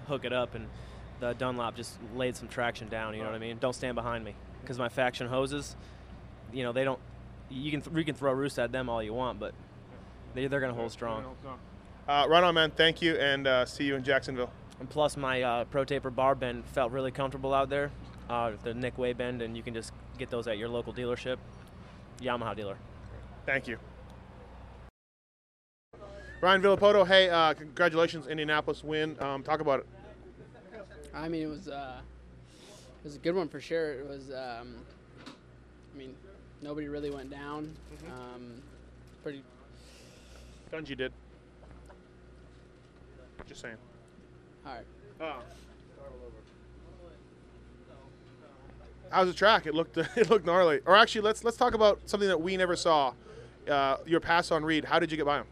hook 0.06 0.24
it 0.24 0.32
up, 0.32 0.54
and 0.54 0.68
the 1.20 1.32
Dunlop 1.34 1.76
just 1.76 1.98
laid 2.14 2.36
some 2.36 2.48
traction 2.48 2.88
down. 2.88 3.14
You 3.14 3.20
know 3.20 3.26
what 3.26 3.34
I 3.34 3.38
mean? 3.38 3.58
Don't 3.58 3.74
stand 3.74 3.94
behind 3.94 4.24
me 4.24 4.34
because 4.60 4.78
my 4.78 4.88
faction 4.88 5.26
hoses, 5.28 5.76
you 6.52 6.62
know, 6.62 6.72
they 6.72 6.84
don't. 6.84 6.98
You 7.48 7.70
can 7.70 7.80
th- 7.80 7.96
you 7.96 8.04
can 8.04 8.14
throw 8.14 8.32
roost 8.32 8.58
at 8.58 8.72
them 8.72 8.88
all 8.88 9.02
you 9.02 9.14
want, 9.14 9.38
but 9.38 9.54
they 10.34 10.46
they're 10.46 10.60
going 10.60 10.72
to 10.72 10.78
hold 10.78 10.90
strong. 10.90 11.24
Uh, 12.08 12.26
right 12.28 12.42
on, 12.42 12.54
man. 12.54 12.70
Thank 12.70 13.02
you, 13.02 13.14
and 13.16 13.46
uh, 13.46 13.64
see 13.66 13.84
you 13.84 13.94
in 13.96 14.04
Jacksonville. 14.04 14.50
And 14.78 14.88
plus, 14.88 15.16
my 15.16 15.42
uh, 15.42 15.64
Pro 15.64 15.84
Taper 15.84 16.10
bar 16.10 16.34
bend 16.34 16.64
felt 16.66 16.92
really 16.92 17.10
comfortable 17.10 17.54
out 17.54 17.68
there. 17.70 17.90
Uh, 18.28 18.52
the 18.62 18.74
Nick 18.74 18.98
Wey 18.98 19.12
bend, 19.12 19.42
and 19.42 19.56
you 19.56 19.62
can 19.62 19.74
just 19.74 19.92
get 20.18 20.30
those 20.30 20.46
at 20.46 20.58
your 20.58 20.68
local 20.68 20.92
dealership, 20.92 21.38
Yamaha 22.20 22.54
dealer. 22.54 22.76
Thank 23.46 23.68
you. 23.68 23.78
Ryan 26.40 26.60
Villopoto, 26.60 27.06
hey, 27.06 27.30
uh, 27.30 27.54
congratulations, 27.54 28.26
Indianapolis 28.26 28.84
win. 28.84 29.16
Um, 29.20 29.42
talk 29.42 29.60
about 29.60 29.80
it. 29.80 29.86
I 31.16 31.28
mean, 31.28 31.42
it 31.42 31.48
was 31.48 31.68
uh, 31.68 31.98
it 32.68 33.04
was 33.04 33.16
a 33.16 33.18
good 33.18 33.34
one 33.34 33.48
for 33.48 33.60
sure. 33.60 33.94
It 33.94 34.08
was, 34.08 34.30
um, 34.30 34.76
I 35.26 35.98
mean, 35.98 36.14
nobody 36.60 36.88
really 36.88 37.10
went 37.10 37.30
down. 37.30 37.74
Um, 38.12 38.62
pretty. 39.22 39.42
Dungey 40.72 40.96
did. 40.96 41.12
Just 43.48 43.60
saying. 43.60 43.76
All 44.66 44.74
right. 44.74 44.84
Oh. 45.20 45.42
How's 49.10 49.28
the 49.28 49.34
track? 49.34 49.66
It 49.66 49.74
looked 49.74 49.96
it 50.16 50.28
looked 50.28 50.44
gnarly. 50.44 50.80
Or 50.84 50.96
actually, 50.96 51.22
let's 51.22 51.44
let's 51.44 51.56
talk 51.56 51.74
about 51.74 52.00
something 52.06 52.28
that 52.28 52.40
we 52.40 52.56
never 52.56 52.76
saw. 52.76 53.14
Uh, 53.68 53.96
your 54.06 54.20
pass 54.20 54.52
on 54.52 54.64
Reed. 54.64 54.84
How 54.84 55.00
did 55.00 55.10
you 55.10 55.16
get 55.16 55.26
by 55.26 55.38
him? 55.38 55.46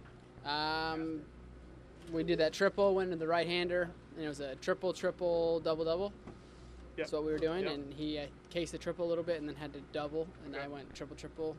Um, 0.49 1.21
we 2.13 2.23
did 2.23 2.39
that 2.39 2.53
triple, 2.53 2.95
went 2.95 3.11
to 3.11 3.17
the 3.17 3.27
right 3.27 3.47
hander, 3.47 3.91
and 4.17 4.25
it 4.25 4.29
was 4.29 4.41
a 4.41 4.55
triple, 4.57 4.93
triple, 4.93 5.61
double, 5.61 5.85
double. 5.85 6.13
Yep. 6.97 7.07
That's 7.07 7.13
what 7.13 7.25
we 7.25 7.33
were 7.33 7.39
doing, 7.39 7.65
Yep. 7.65 7.73
and 7.73 7.93
he 7.95 8.19
uh, 8.19 8.27
cased 8.51 8.73
the 8.73 8.79
triple 8.79 9.05
a 9.05 9.09
little 9.09 9.25
bit, 9.25 9.41
and 9.41 9.49
then 9.49 9.57
had 9.57 9.73
to 9.73 9.81
double, 9.93 10.29
and 10.45 10.55
I 10.57 10.69
went 10.69 10.95
triple, 10.95 11.17
triple. 11.17 11.57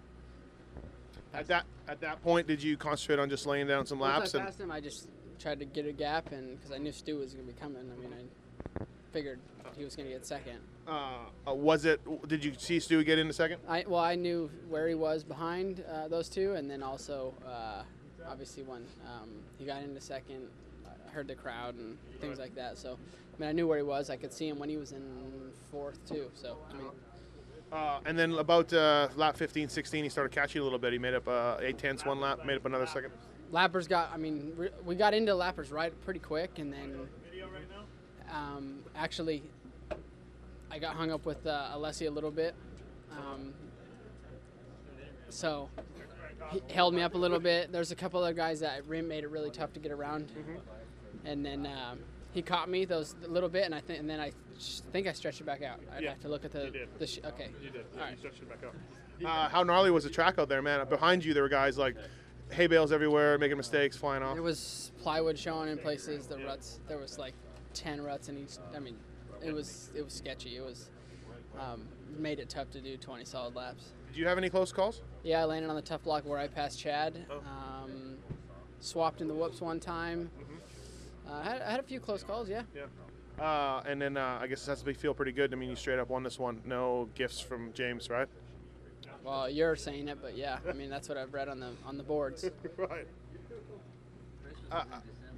At 1.33 1.47
that 1.47 1.65
at 1.89 1.99
that 1.99 2.23
point, 2.23 2.47
did 2.47 2.63
you 2.63 2.77
concentrate 2.77 3.19
on 3.19 3.29
just 3.29 3.45
laying 3.45 3.67
down 3.67 3.85
some 3.85 3.99
laps? 3.99 4.19
Once 4.33 4.35
I 4.35 4.37
And 4.39 4.47
passed 4.47 4.59
him, 4.61 4.71
I 4.71 4.79
just 4.79 5.09
tried 5.37 5.59
to 5.59 5.65
get 5.65 5.85
a 5.85 5.91
gap, 5.91 6.31
and 6.31 6.55
because 6.57 6.71
I 6.71 6.77
knew 6.77 6.93
Stu 6.93 7.17
was 7.17 7.33
going 7.33 7.45
to 7.45 7.53
be 7.53 7.59
coming, 7.59 7.91
I 7.91 7.99
mean, 8.01 8.13
I 8.13 8.83
figured 9.11 9.39
he 9.77 9.83
was 9.83 9.95
going 9.97 10.07
to 10.07 10.13
get 10.13 10.25
second. 10.25 10.59
uh, 10.87 11.17
uh, 11.45 11.53
was 11.53 11.83
it? 11.83 11.99
Did 12.29 12.45
you 12.45 12.53
see 12.57 12.79
Stu 12.79 13.03
get 13.03 13.19
in 13.19 13.27
a 13.29 13.33
second? 13.33 13.59
I 13.67 13.83
well, 13.85 13.99
I 13.99 14.15
knew 14.15 14.49
where 14.69 14.87
he 14.87 14.95
was 14.95 15.25
behind 15.25 15.83
uh, 15.91 16.07
those 16.07 16.29
two, 16.29 16.53
and 16.53 16.71
then 16.71 16.81
also 16.81 17.33
uh, 17.45 17.83
obviously 18.25 18.63
when 18.63 18.85
um, 19.05 19.29
he 19.57 19.65
got 19.65 19.83
into 19.83 19.99
second, 19.99 20.47
I 20.47 20.74
heard 21.15 21.27
the 21.27 21.33
crowd 21.35 21.75
and 21.75 21.97
things 22.19 22.37
like 22.37 22.53
that. 22.55 22.77
So 22.77 22.97
I 23.35 23.39
mean, 23.39 23.49
I 23.49 23.53
knew 23.53 23.67
where 23.67 23.77
he 23.77 23.83
was. 23.83 24.09
I 24.09 24.17
could 24.17 24.31
see 24.33 24.47
him 24.47 24.59
when 24.59 24.69
he 24.69 24.77
was 24.77 24.91
in 24.91 25.01
fourth 25.71 25.97
too. 26.07 26.29
So 26.35 26.57
I 26.69 26.73
mean, 26.73 26.91
Uh, 27.71 27.99
and 28.05 28.19
then 28.19 28.33
about 28.33 28.71
uh, 28.71 29.07
lap 29.15 29.35
15, 29.35 29.69
16, 29.69 30.03
he 30.03 30.09
started 30.09 30.31
catching 30.31 30.61
a 30.61 30.63
little 30.63 30.77
bit. 30.77 30.93
He 30.93 30.99
made 30.99 31.15
up 31.15 31.27
uh, 31.27 31.57
eight 31.61 31.77
tenths 31.79 32.05
one 32.05 32.19
lap, 32.21 32.45
made 32.45 32.57
up 32.57 32.65
another 32.65 32.85
second. 32.85 33.11
lappers 33.51 33.87
got. 33.87 34.11
I 34.13 34.17
mean, 34.17 34.53
re- 34.55 34.69
we 34.85 34.95
got 34.95 35.13
into 35.13 35.31
lappers 35.31 35.71
right 35.71 35.93
pretty 36.03 36.19
quick, 36.19 36.59
and 36.59 36.71
then 36.71 37.07
um, 38.31 38.79
actually, 38.95 39.41
I 40.69 40.79
got 40.79 40.95
hung 40.95 41.11
up 41.11 41.25
with 41.25 41.45
uh, 41.47 41.69
Alessi 41.75 42.07
a 42.07 42.11
little 42.11 42.31
bit. 42.31 42.53
Um, 43.11 43.53
so 45.29 45.69
he 46.51 46.61
held 46.73 46.93
me 46.93 47.01
up 47.01 47.15
a 47.15 47.17
little 47.17 47.39
bit. 47.39 47.71
There's 47.71 47.91
a 47.91 47.95
couple 47.95 48.21
other 48.21 48.33
guys 48.33 48.59
that 48.59 48.87
made 48.87 49.23
it 49.23 49.29
really 49.29 49.49
tough 49.49 49.73
to 49.73 49.79
get 49.79 49.91
around, 49.91 50.31
and 51.25 51.45
then 51.45 51.65
um, 51.65 51.99
he 52.33 52.41
caught 52.41 52.69
me 52.69 52.85
those 52.85 53.15
a 53.25 53.27
little 53.27 53.49
bit, 53.49 53.63
and 53.65 53.73
I 53.75 53.79
think, 53.81 53.99
and 53.99 54.09
then 54.09 54.19
I 54.19 54.31
sh- 54.59 54.79
think 54.91 55.07
I 55.07 55.13
stretched 55.13 55.41
it 55.41 55.45
back 55.45 55.61
out. 55.61 55.79
I'd 55.95 56.03
Yeah, 56.03 56.09
have 56.11 56.21
to 56.21 56.29
look 56.29 56.45
at 56.45 56.51
the 56.51 56.65
you 56.65 56.71
did. 56.71 56.89
the 56.99 57.07
sh- 57.07 57.19
okay. 57.25 57.49
All 57.95 58.01
right. 58.01 58.17
Stretched 58.17 58.41
it 58.41 58.49
back 58.49 58.59
out. 58.63 58.75
Uh, 59.25 59.49
how 59.49 59.63
gnarly 59.63 59.91
was 59.91 60.03
the 60.03 60.09
track 60.09 60.37
out 60.39 60.49
there, 60.49 60.61
man? 60.61 60.85
Behind 60.87 61.23
you, 61.23 61.33
there 61.33 61.43
were 61.43 61.49
guys 61.49 61.77
like 61.77 61.95
hay 62.51 62.67
bales 62.67 62.91
everywhere, 62.91 63.37
making 63.37 63.57
mistakes, 63.57 63.95
flying 63.95 64.21
off. 64.23 64.33
There 64.35 64.43
was 64.43 64.91
plywood 65.01 65.37
showing 65.39 65.69
in 65.69 65.77
places. 65.77 66.27
The 66.27 66.37
ruts. 66.39 66.79
There 66.87 66.97
was 66.97 67.17
like 67.17 67.33
ten 67.73 68.01
ruts 68.01 68.27
in 68.29 68.37
each. 68.37 68.57
I 68.75 68.79
mean, 68.79 68.97
it 69.43 69.53
was 69.53 69.91
it 69.95 70.03
was 70.03 70.13
sketchy. 70.13 70.57
It 70.57 70.65
was 70.65 70.89
um, 71.59 71.87
made 72.17 72.39
it 72.39 72.49
tough 72.49 72.69
to 72.71 72.81
do 72.81 72.97
20 72.97 73.23
solid 73.23 73.55
laps. 73.55 73.93
Do 74.13 74.19
you 74.19 74.27
have 74.27 74.37
any 74.37 74.49
close 74.49 74.73
calls? 74.73 75.01
Yeah, 75.23 75.41
I 75.41 75.45
landed 75.45 75.69
on 75.69 75.75
the 75.75 75.81
tough 75.81 76.03
block 76.03 76.25
where 76.25 76.37
I 76.37 76.47
passed 76.47 76.77
Chad. 76.79 77.25
Oh. 77.31 77.37
Um, 77.37 78.17
swapped 78.81 79.21
in 79.21 79.27
the 79.29 79.33
whoops 79.33 79.61
one 79.61 79.79
time. 79.79 80.29
Uh, 81.27 81.33
I, 81.33 81.43
had, 81.43 81.61
I 81.61 81.71
had 81.71 81.79
a 81.79 81.83
few 81.83 81.99
close 81.99 82.23
calls. 82.23 82.49
Yeah. 82.49 82.63
Yeah. 82.75 82.83
Uh, 83.43 83.83
and 83.85 84.01
then 84.01 84.15
uh, 84.15 84.39
I 84.41 84.47
guess 84.47 84.65
it 84.65 84.69
has 84.69 84.79
to 84.79 84.85
be 84.85 84.93
feel 84.93 85.13
pretty 85.13 85.31
good. 85.31 85.53
I 85.53 85.57
mean, 85.57 85.69
you 85.69 85.75
straight 85.75 85.99
up 85.99 86.09
won 86.09 86.23
this 86.23 86.39
one. 86.39 86.61
No 86.65 87.09
gifts 87.15 87.41
from 87.41 87.73
James, 87.73 88.09
right? 88.09 88.27
Well, 89.23 89.49
you're 89.49 89.75
saying 89.75 90.07
it, 90.07 90.19
but 90.21 90.37
yeah, 90.37 90.59
I 90.69 90.73
mean 90.73 90.89
that's 90.89 91.09
what 91.09 91.17
I've 91.17 91.33
read 91.33 91.49
on 91.49 91.59
the 91.59 91.71
on 91.85 91.97
the 91.97 92.03
boards. 92.03 92.47
right. 92.77 93.07
Uh, 94.71 94.83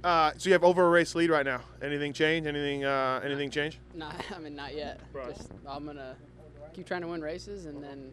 uh, 0.04 0.32
so 0.36 0.48
you 0.48 0.52
have 0.52 0.62
over 0.62 0.86
a 0.86 0.90
race 0.90 1.14
lead 1.14 1.30
right 1.30 1.44
now. 1.44 1.62
Anything 1.82 2.12
change? 2.12 2.46
Anything? 2.46 2.84
Uh, 2.84 3.20
anything 3.24 3.50
change? 3.50 3.78
not, 3.94 4.14
I 4.36 4.38
mean 4.38 4.54
not 4.54 4.74
yet. 4.76 5.00
Right. 5.12 5.34
Just, 5.34 5.50
I'm 5.66 5.86
gonna 5.86 6.16
keep 6.74 6.86
trying 6.86 7.00
to 7.00 7.08
win 7.08 7.22
races, 7.22 7.66
and 7.66 7.82
then 7.82 8.12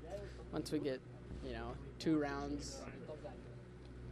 once 0.52 0.72
we 0.72 0.80
get, 0.80 1.00
you 1.46 1.54
know, 1.54 1.74
two 2.00 2.18
rounds 2.18 2.82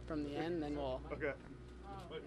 from 0.06 0.22
the 0.22 0.36
end, 0.36 0.62
then 0.62 0.76
we'll 0.76 1.00
Okay. 1.12 1.32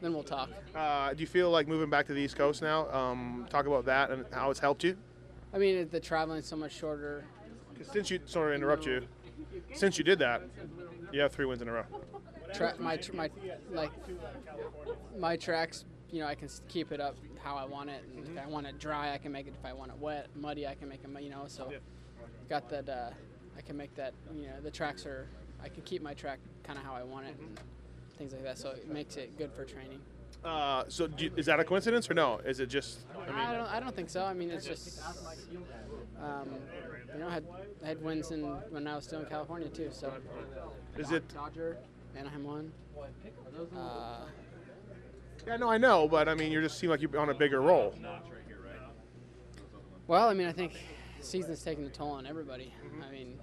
Then 0.02 0.14
we'll 0.14 0.24
talk. 0.24 0.50
Uh, 0.76 1.14
do 1.14 1.22
you 1.22 1.28
feel 1.28 1.50
like 1.50 1.68
moving 1.68 1.90
back 1.90 2.08
to 2.08 2.14
the 2.14 2.20
East 2.22 2.36
Coast 2.36 2.62
now? 2.62 2.90
Um, 2.92 3.46
talk 3.50 3.66
about 3.66 3.86
that 3.86 4.12
and 4.12 4.26
how 4.32 4.50
it's 4.52 4.60
helped 4.60 4.84
you. 4.84 4.98
I 5.54 5.58
mean, 5.58 5.88
the 5.92 6.00
traveling's 6.00 6.46
so 6.46 6.56
much 6.56 6.74
shorter. 6.74 7.26
since 7.82 8.10
you 8.12 8.20
sorry 8.26 8.52
to 8.52 8.56
interrupt 8.56 8.86
you, 8.86 9.02
since 9.74 9.98
you 9.98 10.04
did 10.04 10.20
that, 10.20 10.42
you 11.12 11.22
have 11.22 11.32
three 11.32 11.46
wins 11.46 11.62
in 11.62 11.68
a 11.68 11.72
row. 11.72 11.84
Tra- 12.54 12.76
my 12.80 12.98
tr- 12.98 13.14
my 13.14 13.30
like 13.72 13.92
my 15.18 15.36
tracks. 15.36 15.86
You 16.12 16.22
know, 16.22 16.28
I 16.28 16.36
can 16.36 16.48
keep 16.70 16.92
it 16.94 17.02
up 17.02 17.18
how 17.44 17.56
I 17.58 17.66
want 17.66 17.90
it. 17.90 18.02
And 18.16 18.26
If 18.38 18.42
I 18.44 18.48
want 18.48 18.66
it 18.66 18.80
dry, 18.80 19.14
I 19.14 19.18
can 19.18 19.32
make 19.32 19.48
it. 19.48 19.54
If 19.60 19.66
I 19.66 19.74
want 19.74 19.92
it 19.92 19.98
wet, 20.00 20.28
muddy, 20.36 20.66
I 20.66 20.74
can 20.76 20.88
make 20.88 21.02
it. 21.04 21.22
You 21.22 21.30
know, 21.30 21.44
so 21.48 21.70
Yeah. 21.72 21.78
got 22.50 22.70
that. 22.70 22.88
Uh, 22.88 23.10
I 23.58 23.62
can 23.62 23.76
make 23.76 23.94
that. 23.96 24.14
You 24.34 24.44
know, 24.48 24.62
the 24.64 24.72
tracks 24.72 25.06
are. 25.06 25.28
I 25.62 25.68
can 25.70 25.82
keep 25.84 26.02
my 26.02 26.14
track 26.14 26.40
kind 26.64 26.78
of 26.78 26.86
how 26.86 26.94
I 26.94 27.04
want 27.04 27.26
it 27.28 27.36
and 27.40 27.60
things 28.18 28.34
like 28.34 28.44
that. 28.44 28.58
So 28.58 28.72
it 28.72 28.90
makes 28.90 29.16
it 29.18 29.38
good 29.38 29.52
for 29.54 29.66
training. 29.66 30.00
Uh, 30.44 30.84
so 30.88 31.08
do 31.08 31.26
you, 31.26 31.32
is 31.36 31.46
that 31.48 31.60
a 31.60 31.64
coincidence 31.64 32.10
or 32.10 32.14
no? 32.14 32.40
Is 32.46 32.60
it 32.60 32.68
just? 32.68 33.00
I 33.16 33.26
mean, 33.26 33.36
I 33.36 33.56
don't. 33.56 33.68
I 33.68 33.80
don't 33.80 33.96
think 33.96 34.10
so. 34.10 34.24
I 34.24 34.34
mean, 34.34 34.52
it's 34.52 34.66
just. 34.66 35.00
Um, 36.22 36.50
you 37.14 37.20
know, 37.20 37.28
I 37.28 37.34
had 37.34 37.46
I 37.84 37.88
had 37.88 38.04
wins 38.04 38.32
in 38.32 38.42
when 38.70 38.88
I 38.88 38.96
was 38.96 39.06
still 39.06 39.20
in 39.20 39.26
California 39.26 39.68
too. 39.70 39.90
So. 39.92 40.14
is 40.98 41.12
it? 41.12 41.24
Dodger, 41.34 41.78
Anaheim 42.16 42.44
one? 42.44 42.72
Uh, 43.76 44.18
Yeah, 45.46 45.58
no, 45.58 45.70
I 45.70 45.78
know, 45.78 46.08
but 46.08 46.28
I 46.28 46.36
mean, 46.36 46.52
you 46.52 46.62
just 46.62 46.78
seem 46.80 46.90
like 46.90 47.02
you're 47.02 47.18
on 47.18 47.30
a 47.30 47.34
bigger 47.34 47.62
role. 47.62 47.94
well, 50.08 50.28
I 50.28 50.34
mean, 50.34 50.48
I 50.48 50.52
think 50.52 50.74
season's 51.20 51.62
taking 51.64 51.86
a 51.86 51.90
toll 51.90 52.12
on 52.12 52.26
everybody. 52.26 52.74
I 53.06 53.12
mean, 53.12 53.40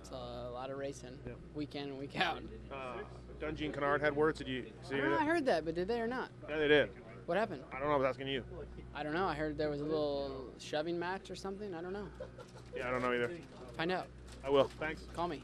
it's 0.00 0.10
a 0.10 0.50
lot 0.52 0.70
of 0.70 0.78
racing, 0.78 1.18
week 1.54 1.74
in 1.74 1.84
and 1.84 1.98
week 1.98 2.18
out. 2.18 2.42
Uh, 2.72 2.98
Dungey 3.40 3.66
and 3.66 3.74
Canard 3.74 4.00
had 4.00 4.14
words. 4.14 4.38
Did 4.38 4.48
you 4.48 4.64
see 4.88 4.96
I, 4.96 5.08
know, 5.08 5.18
I 5.18 5.24
heard 5.24 5.44
that, 5.46 5.64
but 5.64 5.74
did 5.74 5.88
they 5.88 6.00
or 6.00 6.06
not? 6.06 6.30
Yeah, 6.48 6.58
they 6.58 6.68
did. 6.68 6.90
What 7.26 7.36
happened? 7.36 7.62
I 7.72 7.78
don't 7.78 7.88
know. 7.88 7.94
I 7.94 7.98
was 7.98 8.06
asking 8.06 8.28
you. 8.28 8.44
I 8.94 9.02
don't 9.02 9.12
know. 9.12 9.26
I 9.26 9.34
heard 9.34 9.58
there 9.58 9.68
was 9.70 9.80
a 9.80 9.84
little 9.84 10.46
shoving 10.58 10.98
match 10.98 11.30
or 11.30 11.36
something. 11.36 11.74
I 11.74 11.82
don't 11.82 11.92
know. 11.92 12.06
Yeah, 12.76 12.88
I 12.88 12.90
don't 12.90 13.02
know 13.02 13.12
either. 13.12 13.30
Find 13.76 13.90
out. 13.90 14.06
I 14.44 14.50
will. 14.50 14.70
Thanks. 14.78 15.02
Call 15.12 15.28
me. 15.28 15.42